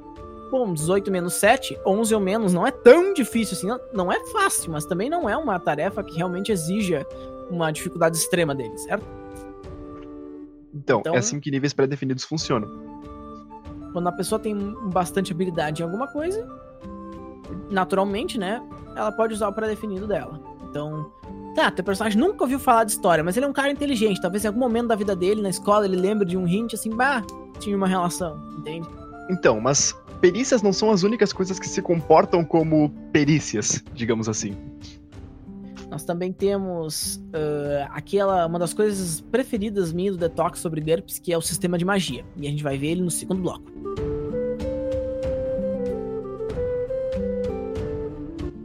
Bom, 0.51 0.73
18 0.73 1.09
menos 1.09 1.35
7, 1.35 1.79
11 1.85 2.13
ou 2.13 2.19
menos, 2.19 2.53
não 2.53 2.67
é 2.67 2.71
tão 2.71 3.13
difícil 3.13 3.55
assim. 3.55 3.67
Não, 3.67 3.79
não 3.93 4.11
é 4.11 4.19
fácil, 4.25 4.71
mas 4.71 4.85
também 4.85 5.09
não 5.09 5.29
é 5.29 5.37
uma 5.37 5.57
tarefa 5.57 6.03
que 6.03 6.17
realmente 6.17 6.51
exija 6.51 7.07
uma 7.49 7.71
dificuldade 7.71 8.17
extrema 8.17 8.53
dele, 8.53 8.77
certo? 8.77 9.05
Então, 10.73 10.99
Então- 11.01 11.15
é 11.15 11.17
assim 11.17 11.39
que 11.39 11.51
níveis 11.51 11.73
pré-definidos 11.73 12.23
funcionam. 12.23 12.69
Quando 13.93 14.07
a 14.07 14.11
pessoa 14.11 14.39
tem 14.39 14.55
bastante 14.89 15.33
habilidade 15.33 15.81
em 15.81 15.85
alguma 15.85 16.07
coisa, 16.07 16.47
naturalmente, 17.69 18.37
né? 18.37 18.61
Ela 18.95 19.11
pode 19.11 19.33
usar 19.33 19.47
o 19.49 19.53
pré-definido 19.53 20.07
dela. 20.07 20.39
Então, 20.69 21.11
tá, 21.55 21.69
teu 21.69 21.83
personagem 21.83 22.19
nunca 22.19 22.43
ouviu 22.43 22.57
falar 22.59 22.85
de 22.85 22.91
história, 22.91 23.23
mas 23.23 23.35
ele 23.35 23.45
é 23.45 23.49
um 23.49 23.53
cara 23.53 23.69
inteligente. 23.71 24.21
Talvez 24.21 24.43
em 24.45 24.47
algum 24.47 24.59
momento 24.59 24.87
da 24.87 24.95
vida 24.95 25.15
dele, 25.15 25.41
na 25.41 25.49
escola, 25.49 25.85
ele 25.85 25.97
lembre 25.97 26.25
de 26.25 26.37
um 26.37 26.47
hint 26.47 26.73
assim, 26.73 26.89
bah, 26.89 27.21
tinha 27.59 27.75
uma 27.75 27.87
relação, 27.87 28.39
entende? 28.57 28.87
Então, 29.29 29.59
mas 29.59 29.93
perícias 30.21 30.61
não 30.61 30.71
são 30.71 30.91
as 30.91 31.03
únicas 31.03 31.33
coisas 31.33 31.59
que 31.59 31.67
se 31.67 31.81
comportam 31.81 32.43
como 32.45 32.89
perícias, 33.11 33.83
digamos 33.93 34.29
assim. 34.29 34.55
Nós 35.91 36.05
também 36.05 36.31
temos 36.31 37.21
ah, 37.33 37.89
aquela, 37.91 38.45
uma 38.47 38.57
das 38.57 38.73
coisas 38.73 39.19
preferidas 39.19 39.91
minhas 39.91 40.15
do 40.15 40.21
Detox 40.21 40.59
sobre 40.59 40.79
GURPS, 40.79 41.19
que 41.19 41.33
é 41.33 41.37
o 41.37 41.41
sistema 41.41 41.77
de 41.77 41.83
magia. 41.83 42.25
E 42.37 42.47
a 42.47 42.49
gente 42.49 42.63
vai 42.63 42.77
ver 42.77 42.91
ele 42.91 43.01
no 43.01 43.11
segundo 43.11 43.41
bloco. 43.41 43.69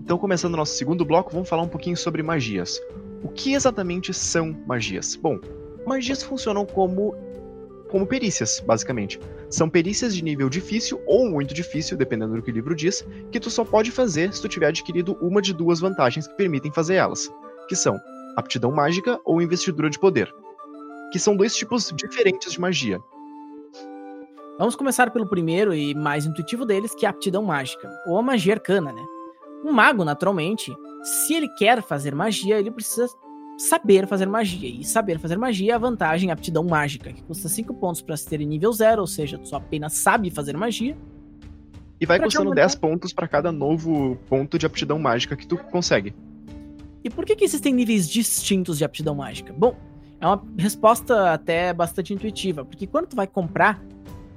Então, 0.04 0.16
começando 0.16 0.54
o 0.54 0.56
nosso 0.56 0.75
segundo 0.75 1.04
bloco, 1.04 1.33
vamos 1.33 1.49
falar 1.49 1.62
um 1.62 1.68
pouquinho 1.68 1.97
sobre 1.97 2.23
magias. 2.23 2.80
O 3.25 3.28
que 3.28 3.54
exatamente 3.54 4.14
são 4.14 4.56
magias? 4.64 5.16
Bom, 5.16 5.40
magias 5.85 6.23
funcionam 6.23 6.64
como 6.64 7.12
como 7.88 8.07
perícias, 8.07 8.61
basicamente. 8.61 9.21
São 9.49 9.69
perícias 9.69 10.14
de 10.14 10.23
nível 10.23 10.49
difícil 10.49 11.00
ou 11.07 11.28
muito 11.28 11.55
difícil, 11.55 11.97
dependendo 11.97 12.35
do 12.35 12.43
que 12.43 12.50
o 12.50 12.55
livro 12.55 12.75
diz, 12.75 13.07
que 13.31 13.40
tu 13.40 13.50
só 13.50 13.64
pode 13.64 13.90
fazer 13.90 14.33
se 14.33 14.43
tu 14.43 14.49
tiver 14.49 14.69
adquirido 14.69 15.16
uma 15.21 15.40
de 15.40 15.52
duas 15.52 15.81
vantagens 15.81 16.26
que 16.26 16.35
permitem 16.35 16.73
fazer 16.73 16.95
elas, 16.95 17.31
que 17.69 17.76
são 17.76 17.97
aptidão 18.37 18.71
mágica 18.71 19.19
ou 19.25 19.40
investidura 19.40 19.88
de 19.88 19.99
poder, 19.99 20.33
que 21.12 21.19
são 21.19 21.37
dois 21.37 21.55
tipos 21.55 21.93
diferentes 21.97 22.52
de 22.52 22.61
magia. 22.61 22.99
Vamos 24.59 24.75
começar 24.75 25.11
pelo 25.11 25.28
primeiro 25.28 25.75
e 25.75 25.95
mais 25.95 26.25
intuitivo 26.25 26.64
deles, 26.64 26.95
que 26.95 27.05
é 27.05 27.09
a 27.09 27.11
aptidão 27.11 27.43
mágica, 27.43 27.90
ou 28.07 28.19
a 28.19 28.23
magia 28.23 28.55
arcana, 28.55 28.93
né? 28.93 29.05
Um 29.64 29.73
mago, 29.73 30.05
naturalmente, 30.05 30.75
se 31.02 31.35
ele 31.35 31.49
quer 31.59 31.83
fazer 31.83 32.14
magia, 32.14 32.59
ele 32.59 32.71
precisa 32.71 33.09
saber 33.57 34.07
fazer 34.07 34.27
magia. 34.27 34.69
E 34.69 34.85
saber 34.85 35.19
fazer 35.19 35.37
magia 35.39 35.73
é 35.73 35.75
a 35.75 35.79
vantagem 35.79 36.31
aptidão 36.31 36.65
mágica, 36.65 37.13
que 37.13 37.23
custa 37.23 37.49
5 37.49 37.73
pontos 37.75 38.03
para 38.03 38.17
se 38.17 38.27
ter 38.29 38.41
em 38.41 38.47
nível 38.47 38.73
0, 38.73 39.01
ou 39.01 39.07
seja, 39.07 39.39
tu 39.39 39.49
só 39.49 39.57
apenas 39.57 39.95
sabe 39.95 40.31
fazer 40.31 40.57
magia. 40.57 40.97
E 42.01 42.05
vai 42.05 42.21
custando 42.21 42.51
aumentar- 42.51 42.63
10 42.67 42.75
pontos 42.75 43.13
para 43.13 43.27
cada 43.27 43.51
novo 43.51 44.17
ponto 44.29 44.59
de 44.59 44.67
aptidão 44.67 44.99
mágica 44.99 45.35
que 45.35 45.47
tu 45.47 45.57
consegue. 45.57 46.15
E 47.03 47.09
por 47.09 47.25
que, 47.25 47.35
que 47.37 47.45
existem 47.45 47.73
níveis 47.73 48.09
distintos 48.09 48.79
de 48.79 48.85
aptidão 48.85 49.15
mágica? 49.15 49.55
Bom, 49.57 49.77
é 50.21 50.27
uma 50.27 50.43
resposta 50.59 51.33
até 51.33 51.73
bastante 51.73 52.13
intuitiva, 52.13 52.65
porque 52.65 52.87
quando 52.87 53.07
tu 53.07 53.17
vai 53.17 53.27
comprar 53.27 53.83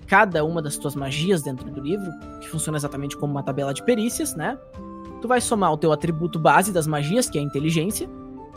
cada 0.08 0.44
uma 0.46 0.62
das 0.62 0.78
tuas 0.78 0.96
magias 0.96 1.42
dentro 1.42 1.70
do 1.70 1.82
livro, 1.82 2.10
que 2.40 2.48
funciona 2.50 2.78
exatamente 2.78 3.18
como 3.18 3.32
uma 3.34 3.44
tabela 3.44 3.74
de 3.74 3.84
perícias, 3.84 4.36
né? 4.36 4.58
Tu 5.22 5.28
vai 5.28 5.42
somar 5.42 5.72
o 5.74 5.78
teu 5.78 5.92
atributo 5.92 6.40
base 6.40 6.72
das 6.72 6.88
magias, 6.88 7.30
que 7.30 7.38
é 7.38 7.42
a 7.42 7.44
inteligência, 7.44 8.10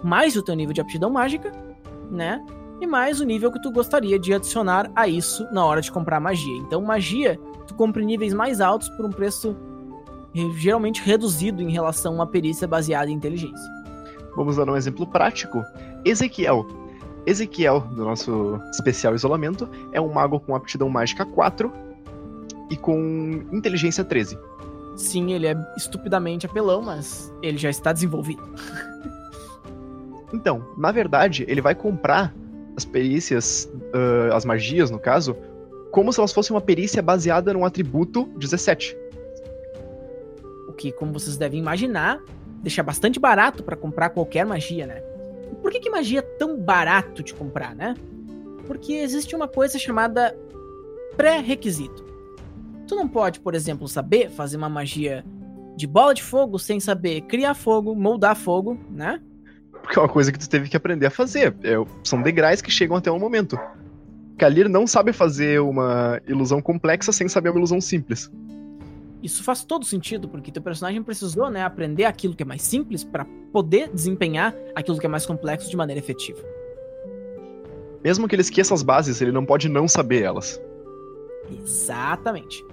mais 0.02 0.36
o 0.36 0.42
teu 0.42 0.54
nível 0.54 0.72
de 0.72 0.80
aptidão 0.80 1.10
mágica, 1.10 1.52
né? 2.10 2.44
E 2.80 2.86
mais 2.86 3.20
o 3.20 3.24
nível 3.24 3.52
que 3.52 3.62
tu 3.62 3.70
gostaria 3.70 4.18
de 4.18 4.34
adicionar 4.34 4.90
a 4.96 5.06
isso 5.06 5.46
na 5.52 5.64
hora 5.64 5.80
de 5.80 5.92
comprar 5.92 6.18
magia. 6.18 6.56
Então, 6.56 6.82
magia, 6.82 7.38
tu 7.66 7.74
compra 7.74 8.02
em 8.02 8.06
níveis 8.06 8.34
mais 8.34 8.60
altos 8.60 8.88
por 8.90 9.06
um 9.06 9.10
preço 9.10 9.56
eh, 10.34 10.50
geralmente 10.56 11.00
reduzido 11.00 11.62
em 11.62 11.70
relação 11.70 12.12
a 12.12 12.14
uma 12.16 12.26
perícia 12.26 12.66
baseada 12.66 13.10
em 13.10 13.14
inteligência. 13.14 13.70
Vamos 14.36 14.56
dar 14.56 14.68
um 14.68 14.76
exemplo 14.76 15.06
prático. 15.06 15.62
Ezequiel. 16.04 16.66
Ezequiel, 17.24 17.80
do 17.80 18.04
nosso 18.04 18.60
especial 18.72 19.14
isolamento, 19.14 19.68
é 19.92 20.00
um 20.00 20.12
mago 20.12 20.40
com 20.40 20.56
aptidão 20.56 20.88
mágica 20.88 21.24
4 21.24 21.72
e 22.68 22.76
com 22.76 23.44
inteligência 23.52 24.04
13. 24.04 24.36
Sim, 24.96 25.32
ele 25.32 25.46
é 25.46 25.56
estupidamente 25.76 26.46
apelão, 26.46 26.82
mas 26.82 27.32
ele 27.42 27.58
já 27.58 27.70
está 27.70 27.92
desenvolvido. 27.92 28.42
Então, 30.32 30.64
na 30.76 30.90
verdade, 30.90 31.44
ele 31.48 31.60
vai 31.60 31.74
comprar 31.74 32.34
as 32.76 32.84
perícias, 32.84 33.70
ah, 33.94 34.34
as 34.36 34.44
magias 34.44 34.90
no 34.90 34.98
caso, 34.98 35.36
como 35.90 36.12
se 36.12 36.18
elas 36.18 36.32
fossem 36.32 36.54
uma 36.54 36.60
perícia 36.60 37.02
baseada 37.02 37.52
num 37.52 37.64
atributo 37.64 38.24
17. 38.38 38.96
O 40.68 40.72
que, 40.72 40.90
como 40.90 41.12
vocês 41.12 41.36
devem 41.36 41.60
imaginar, 41.60 42.20
deixa 42.62 42.82
bastante 42.82 43.20
barato 43.20 43.62
para 43.62 43.76
comprar 43.76 44.08
qualquer 44.10 44.46
magia, 44.46 44.86
né? 44.86 45.02
E 45.52 45.54
por 45.56 45.70
que, 45.70 45.80
que 45.80 45.90
magia 45.90 46.20
é 46.20 46.22
tão 46.22 46.58
barato 46.58 47.22
de 47.22 47.34
comprar, 47.34 47.74
né? 47.74 47.94
Porque 48.66 48.94
existe 48.94 49.36
uma 49.36 49.46
coisa 49.46 49.78
chamada 49.78 50.34
pré-requisito. 51.14 52.02
Tu 52.88 52.94
não 52.94 53.06
pode, 53.06 53.40
por 53.40 53.54
exemplo, 53.54 53.86
saber 53.86 54.30
fazer 54.30 54.56
uma 54.56 54.68
magia 54.68 55.24
de 55.76 55.86
bola 55.86 56.14
de 56.14 56.22
fogo 56.22 56.58
sem 56.58 56.80
saber 56.80 57.22
criar 57.22 57.54
fogo, 57.54 57.94
moldar 57.94 58.34
fogo, 58.34 58.78
né? 58.90 59.20
Porque 59.82 59.98
é 59.98 60.02
uma 60.02 60.08
coisa 60.08 60.32
que 60.32 60.38
tu 60.38 60.48
teve 60.48 60.68
que 60.68 60.76
aprender 60.76 61.06
a 61.06 61.10
fazer. 61.10 61.54
É, 61.62 61.74
são 62.04 62.22
degraus 62.22 62.62
que 62.62 62.70
chegam 62.70 62.96
até 62.96 63.10
um 63.10 63.18
momento. 63.18 63.58
Kalir 64.38 64.68
não 64.68 64.86
sabe 64.86 65.12
fazer 65.12 65.60
uma 65.60 66.20
ilusão 66.26 66.62
complexa 66.62 67.12
sem 67.12 67.28
saber 67.28 67.50
uma 67.50 67.58
ilusão 67.58 67.80
simples. 67.80 68.30
Isso 69.22 69.44
faz 69.44 69.62
todo 69.62 69.84
sentido, 69.84 70.28
porque 70.28 70.50
teu 70.50 70.62
personagem 70.62 71.00
precisou, 71.02 71.48
né, 71.48 71.62
aprender 71.62 72.04
aquilo 72.04 72.34
que 72.34 72.42
é 72.42 72.46
mais 72.46 72.62
simples 72.62 73.04
para 73.04 73.24
poder 73.52 73.88
desempenhar 73.88 74.52
aquilo 74.74 74.98
que 74.98 75.06
é 75.06 75.08
mais 75.08 75.24
complexo 75.24 75.70
de 75.70 75.76
maneira 75.76 76.00
efetiva. 76.00 76.40
Mesmo 78.02 78.26
que 78.26 78.34
ele 78.34 78.42
esqueça 78.42 78.74
as 78.74 78.82
bases, 78.82 79.20
ele 79.20 79.30
não 79.30 79.46
pode 79.46 79.68
não 79.68 79.86
saber 79.86 80.22
elas. 80.22 80.60
Exatamente. 81.48 82.64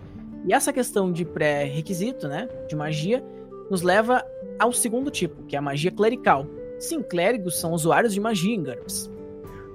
E 0.47 0.53
essa 0.53 0.73
questão 0.73 1.11
de 1.11 1.23
pré-requisito, 1.23 2.27
né, 2.27 2.49
de 2.67 2.75
magia, 2.75 3.23
nos 3.69 3.83
leva 3.83 4.25
ao 4.57 4.73
segundo 4.73 5.11
tipo, 5.11 5.43
que 5.43 5.55
é 5.55 5.59
a 5.59 5.61
magia 5.61 5.91
clerical. 5.91 6.47
Sim, 6.79 7.03
clérigos 7.03 7.59
são 7.59 7.73
usuários 7.73 8.13
de 8.13 8.19
magia 8.19 8.55
em 8.55 8.63
GURPS. 8.63 9.11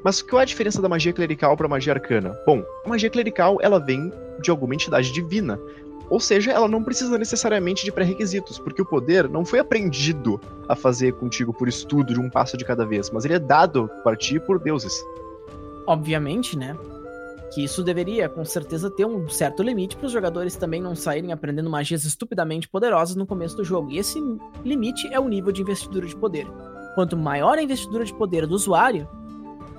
Mas 0.02 0.20
qual 0.20 0.40
é 0.40 0.42
a 0.42 0.46
diferença 0.46 0.82
da 0.82 0.88
magia 0.88 1.12
clerical 1.12 1.56
para 1.56 1.68
magia 1.68 1.92
arcana? 1.92 2.38
Bom, 2.46 2.62
a 2.84 2.88
magia 2.88 3.08
clerical 3.08 3.58
ela 3.60 3.78
vem 3.78 4.12
de 4.40 4.50
alguma 4.50 4.74
entidade 4.74 5.12
divina. 5.12 5.58
Ou 6.10 6.20
seja, 6.20 6.52
ela 6.52 6.68
não 6.68 6.82
precisa 6.82 7.16
necessariamente 7.16 7.84
de 7.84 7.92
pré-requisitos, 7.92 8.58
porque 8.58 8.82
o 8.82 8.86
poder 8.86 9.28
não 9.28 9.44
foi 9.44 9.58
aprendido 9.58 10.38
a 10.68 10.76
fazer 10.76 11.12
contigo 11.14 11.52
por 11.52 11.68
estudo 11.68 12.12
de 12.12 12.20
um 12.20 12.28
passo 12.28 12.56
de 12.56 12.64
cada 12.64 12.84
vez, 12.84 13.10
mas 13.10 13.24
ele 13.24 13.34
é 13.34 13.38
dado 13.38 13.88
para 14.02 14.16
ti 14.16 14.38
por 14.38 14.58
deuses. 14.58 14.94
Obviamente, 15.86 16.58
né, 16.58 16.76
que 17.54 17.64
isso 17.64 17.82
deveria, 17.82 18.28
com 18.28 18.44
certeza, 18.44 18.90
ter 18.90 19.06
um 19.06 19.28
certo 19.28 19.62
limite 19.62 19.96
para 19.96 20.06
os 20.06 20.12
jogadores 20.12 20.56
também 20.56 20.82
não 20.82 20.94
saírem 20.94 21.32
aprendendo 21.32 21.70
magias 21.70 22.04
estupidamente 22.04 22.68
poderosas 22.68 23.16
no 23.16 23.26
começo 23.26 23.56
do 23.56 23.64
jogo. 23.64 23.90
E 23.90 23.98
esse 23.98 24.20
limite 24.64 25.08
é 25.12 25.18
o 25.18 25.28
nível 25.28 25.52
de 25.52 25.62
investidura 25.62 26.06
de 26.06 26.16
poder. 26.16 26.46
Quanto 26.94 27.16
maior 27.16 27.58
a 27.58 27.62
investidura 27.62 28.04
de 28.04 28.14
poder 28.14 28.46
do 28.46 28.54
usuário, 28.54 29.08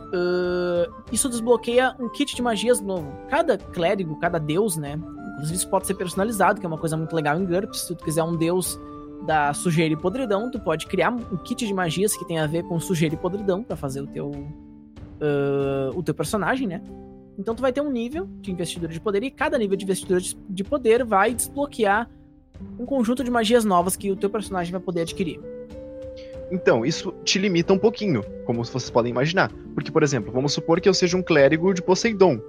uh, 0.07 0.93
isso 1.12 1.29
desbloqueia 1.29 1.95
um 2.00 2.10
kit 2.10 2.36
de 2.36 2.41
magias 2.41 2.81
novo. 2.81 3.12
Cada 3.29 3.57
clérigo, 3.57 4.19
cada 4.19 4.38
deus, 4.38 4.77
né? 4.77 5.00
Inclusive 5.34 5.57
isso 5.57 5.69
pode 5.69 5.88
ser 5.88 5.95
personalizado, 5.95 6.60
que 6.60 6.65
é 6.65 6.69
uma 6.69 6.77
coisa 6.77 6.95
muito 6.95 7.15
legal 7.15 7.39
em 7.39 7.45
GURPS. 7.45 7.81
Se 7.81 7.95
tu 7.95 8.03
quiser 8.03 8.24
um 8.24 8.36
deus 8.36 8.79
da 9.25 9.53
sujeira 9.53 9.93
e 9.93 9.98
podridão, 9.98 10.51
tu 10.51 10.60
pode 10.60 10.88
criar 10.88 11.12
um 11.12 11.38
kit 11.38 11.65
de 11.65 11.74
magias 11.74 12.15
que 12.15 12.25
tem 12.25 12.39
a 12.39 12.48
ver 12.48 12.63
com 12.63 12.79
sujeira 12.79 13.15
e 13.15 13.17
podridão 13.17 13.63
para 13.63 13.75
fazer 13.75 14.01
o 14.01 14.07
teu 14.07 14.27
uh, 14.27 15.98
o 15.98 16.03
teu 16.03 16.13
personagem, 16.13 16.67
né? 16.67 16.81
Então 17.38 17.53
tu 17.53 17.62
vai 17.62 17.74
ter 17.74 17.81
um 17.81 17.91
nível 17.91 18.27
de 18.39 18.51
investidura 18.51 18.91
de 18.91 19.00
poder 19.00 19.24
e 19.24 19.31
cada 19.31 19.57
nível 19.57 19.75
de 19.75 19.84
investidura 19.84 20.22
de, 20.22 20.38
de 20.50 20.63
poder 20.63 21.03
vai 21.03 21.34
desbloquear 21.34 22.10
um 22.79 22.86
conjunto 22.86 23.24
de 23.24 23.31
magias 23.31 23.65
novas 23.65 23.95
que 23.95 24.10
o 24.12 24.15
teu 24.15 24.29
personagem 24.29 24.72
vai 24.72 24.81
poder 24.81 25.01
adquirir. 25.01 25.54
Então, 26.51 26.85
isso 26.85 27.11
te 27.23 27.39
limita 27.39 27.73
um 27.73 27.77
pouquinho, 27.77 28.23
como 28.45 28.63
vocês 28.63 28.89
podem 28.89 29.11
imaginar. 29.11 29.51
Porque, 29.73 29.91
por 29.91 30.03
exemplo, 30.03 30.31
vamos 30.31 30.53
supor 30.53 30.79
que 30.79 30.87
eu 30.87 30.93
seja 30.93 31.17
um 31.17 31.23
clérigo 31.23 31.73
de 31.73 31.81
Poseidon 31.81 32.39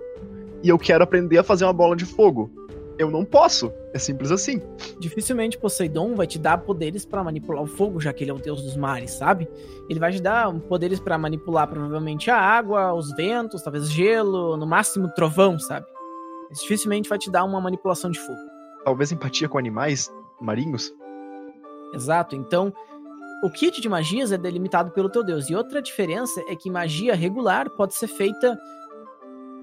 e 0.63 0.69
eu 0.69 0.79
quero 0.79 1.03
aprender 1.03 1.39
a 1.39 1.43
fazer 1.43 1.65
uma 1.65 1.73
bola 1.73 1.97
de 1.97 2.05
fogo. 2.05 2.51
Eu 2.99 3.11
não 3.11 3.25
posso. 3.25 3.71
É 3.93 3.99
simples 3.99 4.31
assim. 4.31 4.61
Dificilmente 4.99 5.59
Poseidon 5.59 6.15
vai 6.15 6.27
te 6.27 6.39
dar 6.39 6.59
poderes 6.59 7.05
para 7.05 7.23
manipular 7.23 7.63
o 7.63 7.67
fogo, 7.67 8.01
já 8.01 8.13
que 8.13 8.25
ele 8.25 8.31
é 8.31 8.35
o 8.35 8.39
deus 8.39 8.63
dos 8.63 8.77
mares, 8.77 9.13
sabe? 9.13 9.49
Ele 9.89 10.01
vai 10.01 10.13
te 10.13 10.21
dar 10.21 10.53
poderes 10.61 10.99
para 10.99 11.19
manipular 11.19 11.69
provavelmente 11.69 12.31
a 12.31 12.39
água, 12.39 12.95
os 12.95 13.15
ventos, 13.15 13.63
talvez 13.63 13.91
gelo, 13.91 14.57
no 14.57 14.67
máximo 14.67 15.09
trovão, 15.15 15.59
sabe? 15.59 15.87
Mas 16.49 16.61
dificilmente 16.61 17.09
vai 17.09 17.19
te 17.19 17.31
dar 17.31 17.45
uma 17.45 17.61
manipulação 17.61 18.11
de 18.11 18.19
fogo. 18.19 18.39
Talvez 18.85 19.13
empatia 19.13 19.49
com 19.49 19.59
animais 19.59 20.11
marinhos. 20.41 20.93
Exato. 21.93 22.35
Então, 22.35 22.73
o 23.43 23.51
kit 23.51 23.81
de 23.81 23.89
magias 23.89 24.33
é 24.33 24.39
delimitado 24.39 24.91
pelo 24.91 25.09
teu 25.09 25.23
deus. 25.23 25.51
E 25.51 25.55
outra 25.55 25.83
diferença 25.83 26.43
é 26.49 26.57
que 26.57 26.71
magia 26.71 27.15
regular 27.15 27.69
pode 27.71 27.95
ser 27.95 28.09
feita 28.09 28.59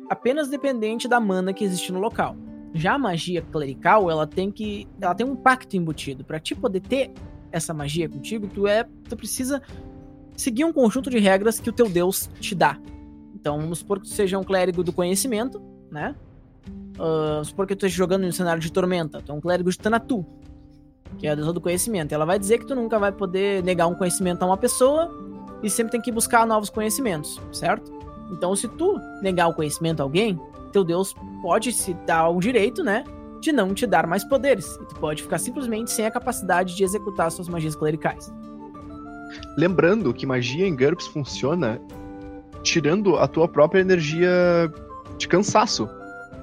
apenas 0.10 0.48
dependente 0.48 1.08
da 1.08 1.20
mana 1.20 1.54
que 1.54 1.64
existe 1.64 1.92
no 1.92 2.00
local. 2.00 2.36
Já 2.74 2.94
a 2.94 3.00
magia 3.00 3.42
clerical, 3.42 4.10
ela 4.10 4.28
tem 4.28 4.52
que 4.52 4.88
ela 5.00 5.16
tem 5.16 5.26
um 5.26 5.36
pacto 5.36 5.76
embutido. 5.76 6.24
Para 6.24 6.40
ti 6.40 6.56
poder 6.56 6.82
ter 6.82 7.12
essa 7.52 7.74
magia 7.74 8.08
contigo, 8.10 8.48
tu 8.48 8.68
é 8.68 8.84
tu 9.08 9.16
precisa 9.16 9.62
seguir 10.36 10.66
um 10.66 10.74
conjunto 10.74 11.10
de 11.10 11.20
regras 11.20 11.60
que 11.60 11.70
o 11.70 11.74
teu 11.74 11.88
deus 11.90 12.30
te 12.40 12.56
dá. 12.56 12.80
Então, 13.36 13.60
vamos 13.60 13.80
supor 13.80 14.00
que 14.00 14.08
tu 14.08 14.14
seja 14.14 14.40
um 14.40 14.44
clérigo 14.44 14.84
do 14.84 14.94
conhecimento, 14.94 15.62
né? 15.92 16.16
Uh, 16.96 17.34
vamos 17.34 17.50
supor 17.50 17.68
que 17.68 17.76
tu 17.76 17.86
esteja 17.86 17.96
jogando 17.96 18.26
um 18.26 18.32
cenário 18.32 18.62
de 18.62 18.72
tormenta. 18.72 19.22
Tu 19.22 19.32
é 19.32 19.36
um 19.36 19.42
clérigo 19.42 19.70
de 19.70 19.78
Tanatu 19.78 20.26
que 21.18 21.28
é 21.28 21.32
a 21.32 21.36
deusa 21.36 21.54
do 21.54 21.62
conhecimento. 21.62 22.14
Ela 22.14 22.26
vai 22.26 22.38
dizer 22.38 22.60
que 22.60 22.66
tu 22.66 22.76
nunca 22.76 23.00
vai 23.00 23.12
poder 23.12 23.64
negar 23.64 23.88
um 23.88 23.96
conhecimento 23.96 24.44
a 24.44 24.46
uma 24.46 24.58
pessoa 24.58 25.12
e 25.62 25.70
sempre 25.70 25.92
tem 25.92 26.02
que 26.02 26.12
buscar 26.12 26.46
novos 26.46 26.70
conhecimentos, 26.70 27.40
certo? 27.52 27.92
Então, 28.32 28.56
se 28.56 28.68
tu 28.68 29.00
negar 29.22 29.48
o 29.48 29.54
conhecimento 29.54 30.02
a 30.02 30.04
alguém, 30.04 30.40
teu 30.72 30.84
Deus 30.84 31.16
pode 31.42 31.72
se 31.72 31.94
dar 32.06 32.30
o 32.30 32.40
direito, 32.40 32.84
né, 32.84 33.04
de 33.40 33.52
não 33.52 33.74
te 33.74 33.86
dar 33.86 34.08
mais 34.08 34.24
poderes. 34.24 34.76
E 34.82 34.86
tu 34.86 34.96
pode 34.96 35.22
ficar 35.22 35.38
simplesmente 35.38 35.92
sem 35.92 36.06
a 36.06 36.12
capacidade 36.12 36.76
de 36.76 36.84
executar 36.84 37.32
suas 37.32 37.48
magias 37.48 37.76
clericais. 37.76 38.34
Lembrando 39.58 40.14
que 40.14 40.26
magia 40.26 40.68
em 40.68 40.76
GURPS 40.76 41.08
funciona 41.08 41.80
tirando 42.64 43.18
a 43.18 43.28
tua 43.28 43.48
própria 43.48 43.82
energia 43.82 44.30
de 45.18 45.28
cansaço, 45.28 45.88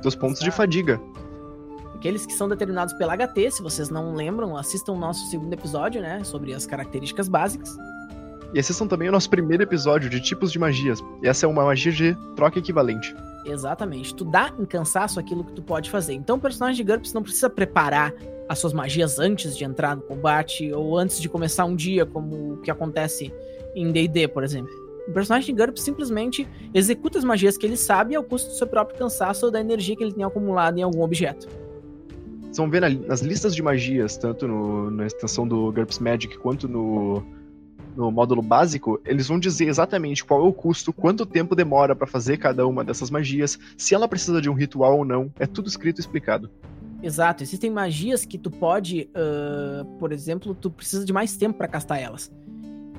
teus 0.02 0.14
pontos 0.14 0.40
Exato. 0.40 0.50
de 0.50 0.56
fadiga. 0.56 1.00
Aqueles 2.00 2.24
que 2.24 2.32
são 2.32 2.48
determinados 2.48 2.94
pela 2.94 3.14
HT, 3.14 3.50
se 3.50 3.62
vocês 3.62 3.90
não 3.90 4.14
lembram, 4.14 4.56
assistam 4.56 4.92
o 4.92 4.98
nosso 4.98 5.28
segundo 5.28 5.52
episódio, 5.52 6.00
né? 6.00 6.24
Sobre 6.24 6.54
as 6.54 6.64
características 6.64 7.28
básicas. 7.28 7.76
E 8.54 8.58
assistam 8.58 8.86
também 8.86 9.10
o 9.10 9.12
nosso 9.12 9.28
primeiro 9.28 9.62
episódio 9.64 10.08
de 10.08 10.18
tipos 10.18 10.50
de 10.50 10.58
magias. 10.58 10.98
Essa 11.22 11.44
é 11.44 11.48
uma 11.48 11.62
magia 11.62 11.92
de 11.92 12.16
troca 12.34 12.58
equivalente. 12.58 13.14
Exatamente. 13.44 14.14
Tu 14.14 14.24
dá 14.24 14.50
em 14.58 14.64
cansaço 14.64 15.20
aquilo 15.20 15.44
que 15.44 15.52
tu 15.52 15.60
pode 15.60 15.90
fazer. 15.90 16.14
Então 16.14 16.38
o 16.38 16.40
personagem 16.40 16.82
de 16.82 16.90
GURPS 16.90 17.12
não 17.12 17.22
precisa 17.22 17.50
preparar 17.50 18.14
as 18.48 18.58
suas 18.58 18.72
magias 18.72 19.18
antes 19.18 19.54
de 19.54 19.64
entrar 19.64 19.94
no 19.94 20.00
combate 20.00 20.72
ou 20.72 20.96
antes 20.96 21.20
de 21.20 21.28
começar 21.28 21.66
um 21.66 21.76
dia, 21.76 22.06
como 22.06 22.54
o 22.54 22.56
que 22.62 22.70
acontece 22.70 23.30
em 23.74 23.92
D&D, 23.92 24.26
por 24.28 24.42
exemplo. 24.42 24.72
O 25.06 25.12
personagem 25.12 25.54
de 25.54 25.62
GURPS 25.62 25.82
simplesmente 25.82 26.48
executa 26.72 27.18
as 27.18 27.24
magias 27.24 27.58
que 27.58 27.66
ele 27.66 27.76
sabe 27.76 28.16
ao 28.16 28.24
custo 28.24 28.48
do 28.48 28.54
seu 28.54 28.66
próprio 28.66 28.98
cansaço 28.98 29.44
ou 29.44 29.52
da 29.52 29.60
energia 29.60 29.94
que 29.94 30.02
ele 30.02 30.14
tem 30.14 30.24
acumulado 30.24 30.78
em 30.78 30.82
algum 30.82 31.02
objeto. 31.02 31.46
Vão 32.56 32.68
ver 32.68 32.80
na, 32.80 32.90
nas 32.90 33.20
listas 33.20 33.54
de 33.54 33.62
magias, 33.62 34.16
tanto 34.16 34.46
no, 34.46 34.90
na 34.90 35.06
extensão 35.06 35.46
do 35.46 35.72
GURPS 35.72 35.98
Magic 35.98 36.38
quanto 36.38 36.68
no, 36.68 37.22
no 37.96 38.10
módulo 38.10 38.42
básico, 38.42 39.00
eles 39.04 39.28
vão 39.28 39.38
dizer 39.38 39.68
exatamente 39.68 40.24
qual 40.24 40.44
é 40.44 40.48
o 40.48 40.52
custo, 40.52 40.92
quanto 40.92 41.26
tempo 41.26 41.54
demora 41.54 41.94
para 41.94 42.06
fazer 42.06 42.36
cada 42.36 42.66
uma 42.66 42.84
dessas 42.84 43.10
magias, 43.10 43.58
se 43.76 43.94
ela 43.94 44.08
precisa 44.08 44.40
de 44.40 44.48
um 44.48 44.54
ritual 44.54 44.98
ou 44.98 45.04
não. 45.04 45.32
É 45.38 45.46
tudo 45.46 45.68
escrito 45.68 45.98
e 45.98 46.00
explicado. 46.00 46.50
Exato, 47.02 47.42
existem 47.42 47.70
magias 47.70 48.24
que 48.24 48.36
tu 48.36 48.50
pode, 48.50 49.08
uh, 49.14 49.84
por 49.98 50.12
exemplo, 50.12 50.54
tu 50.54 50.70
precisa 50.70 51.04
de 51.04 51.12
mais 51.12 51.36
tempo 51.36 51.56
para 51.56 51.66
castar 51.66 52.00
elas. 52.00 52.30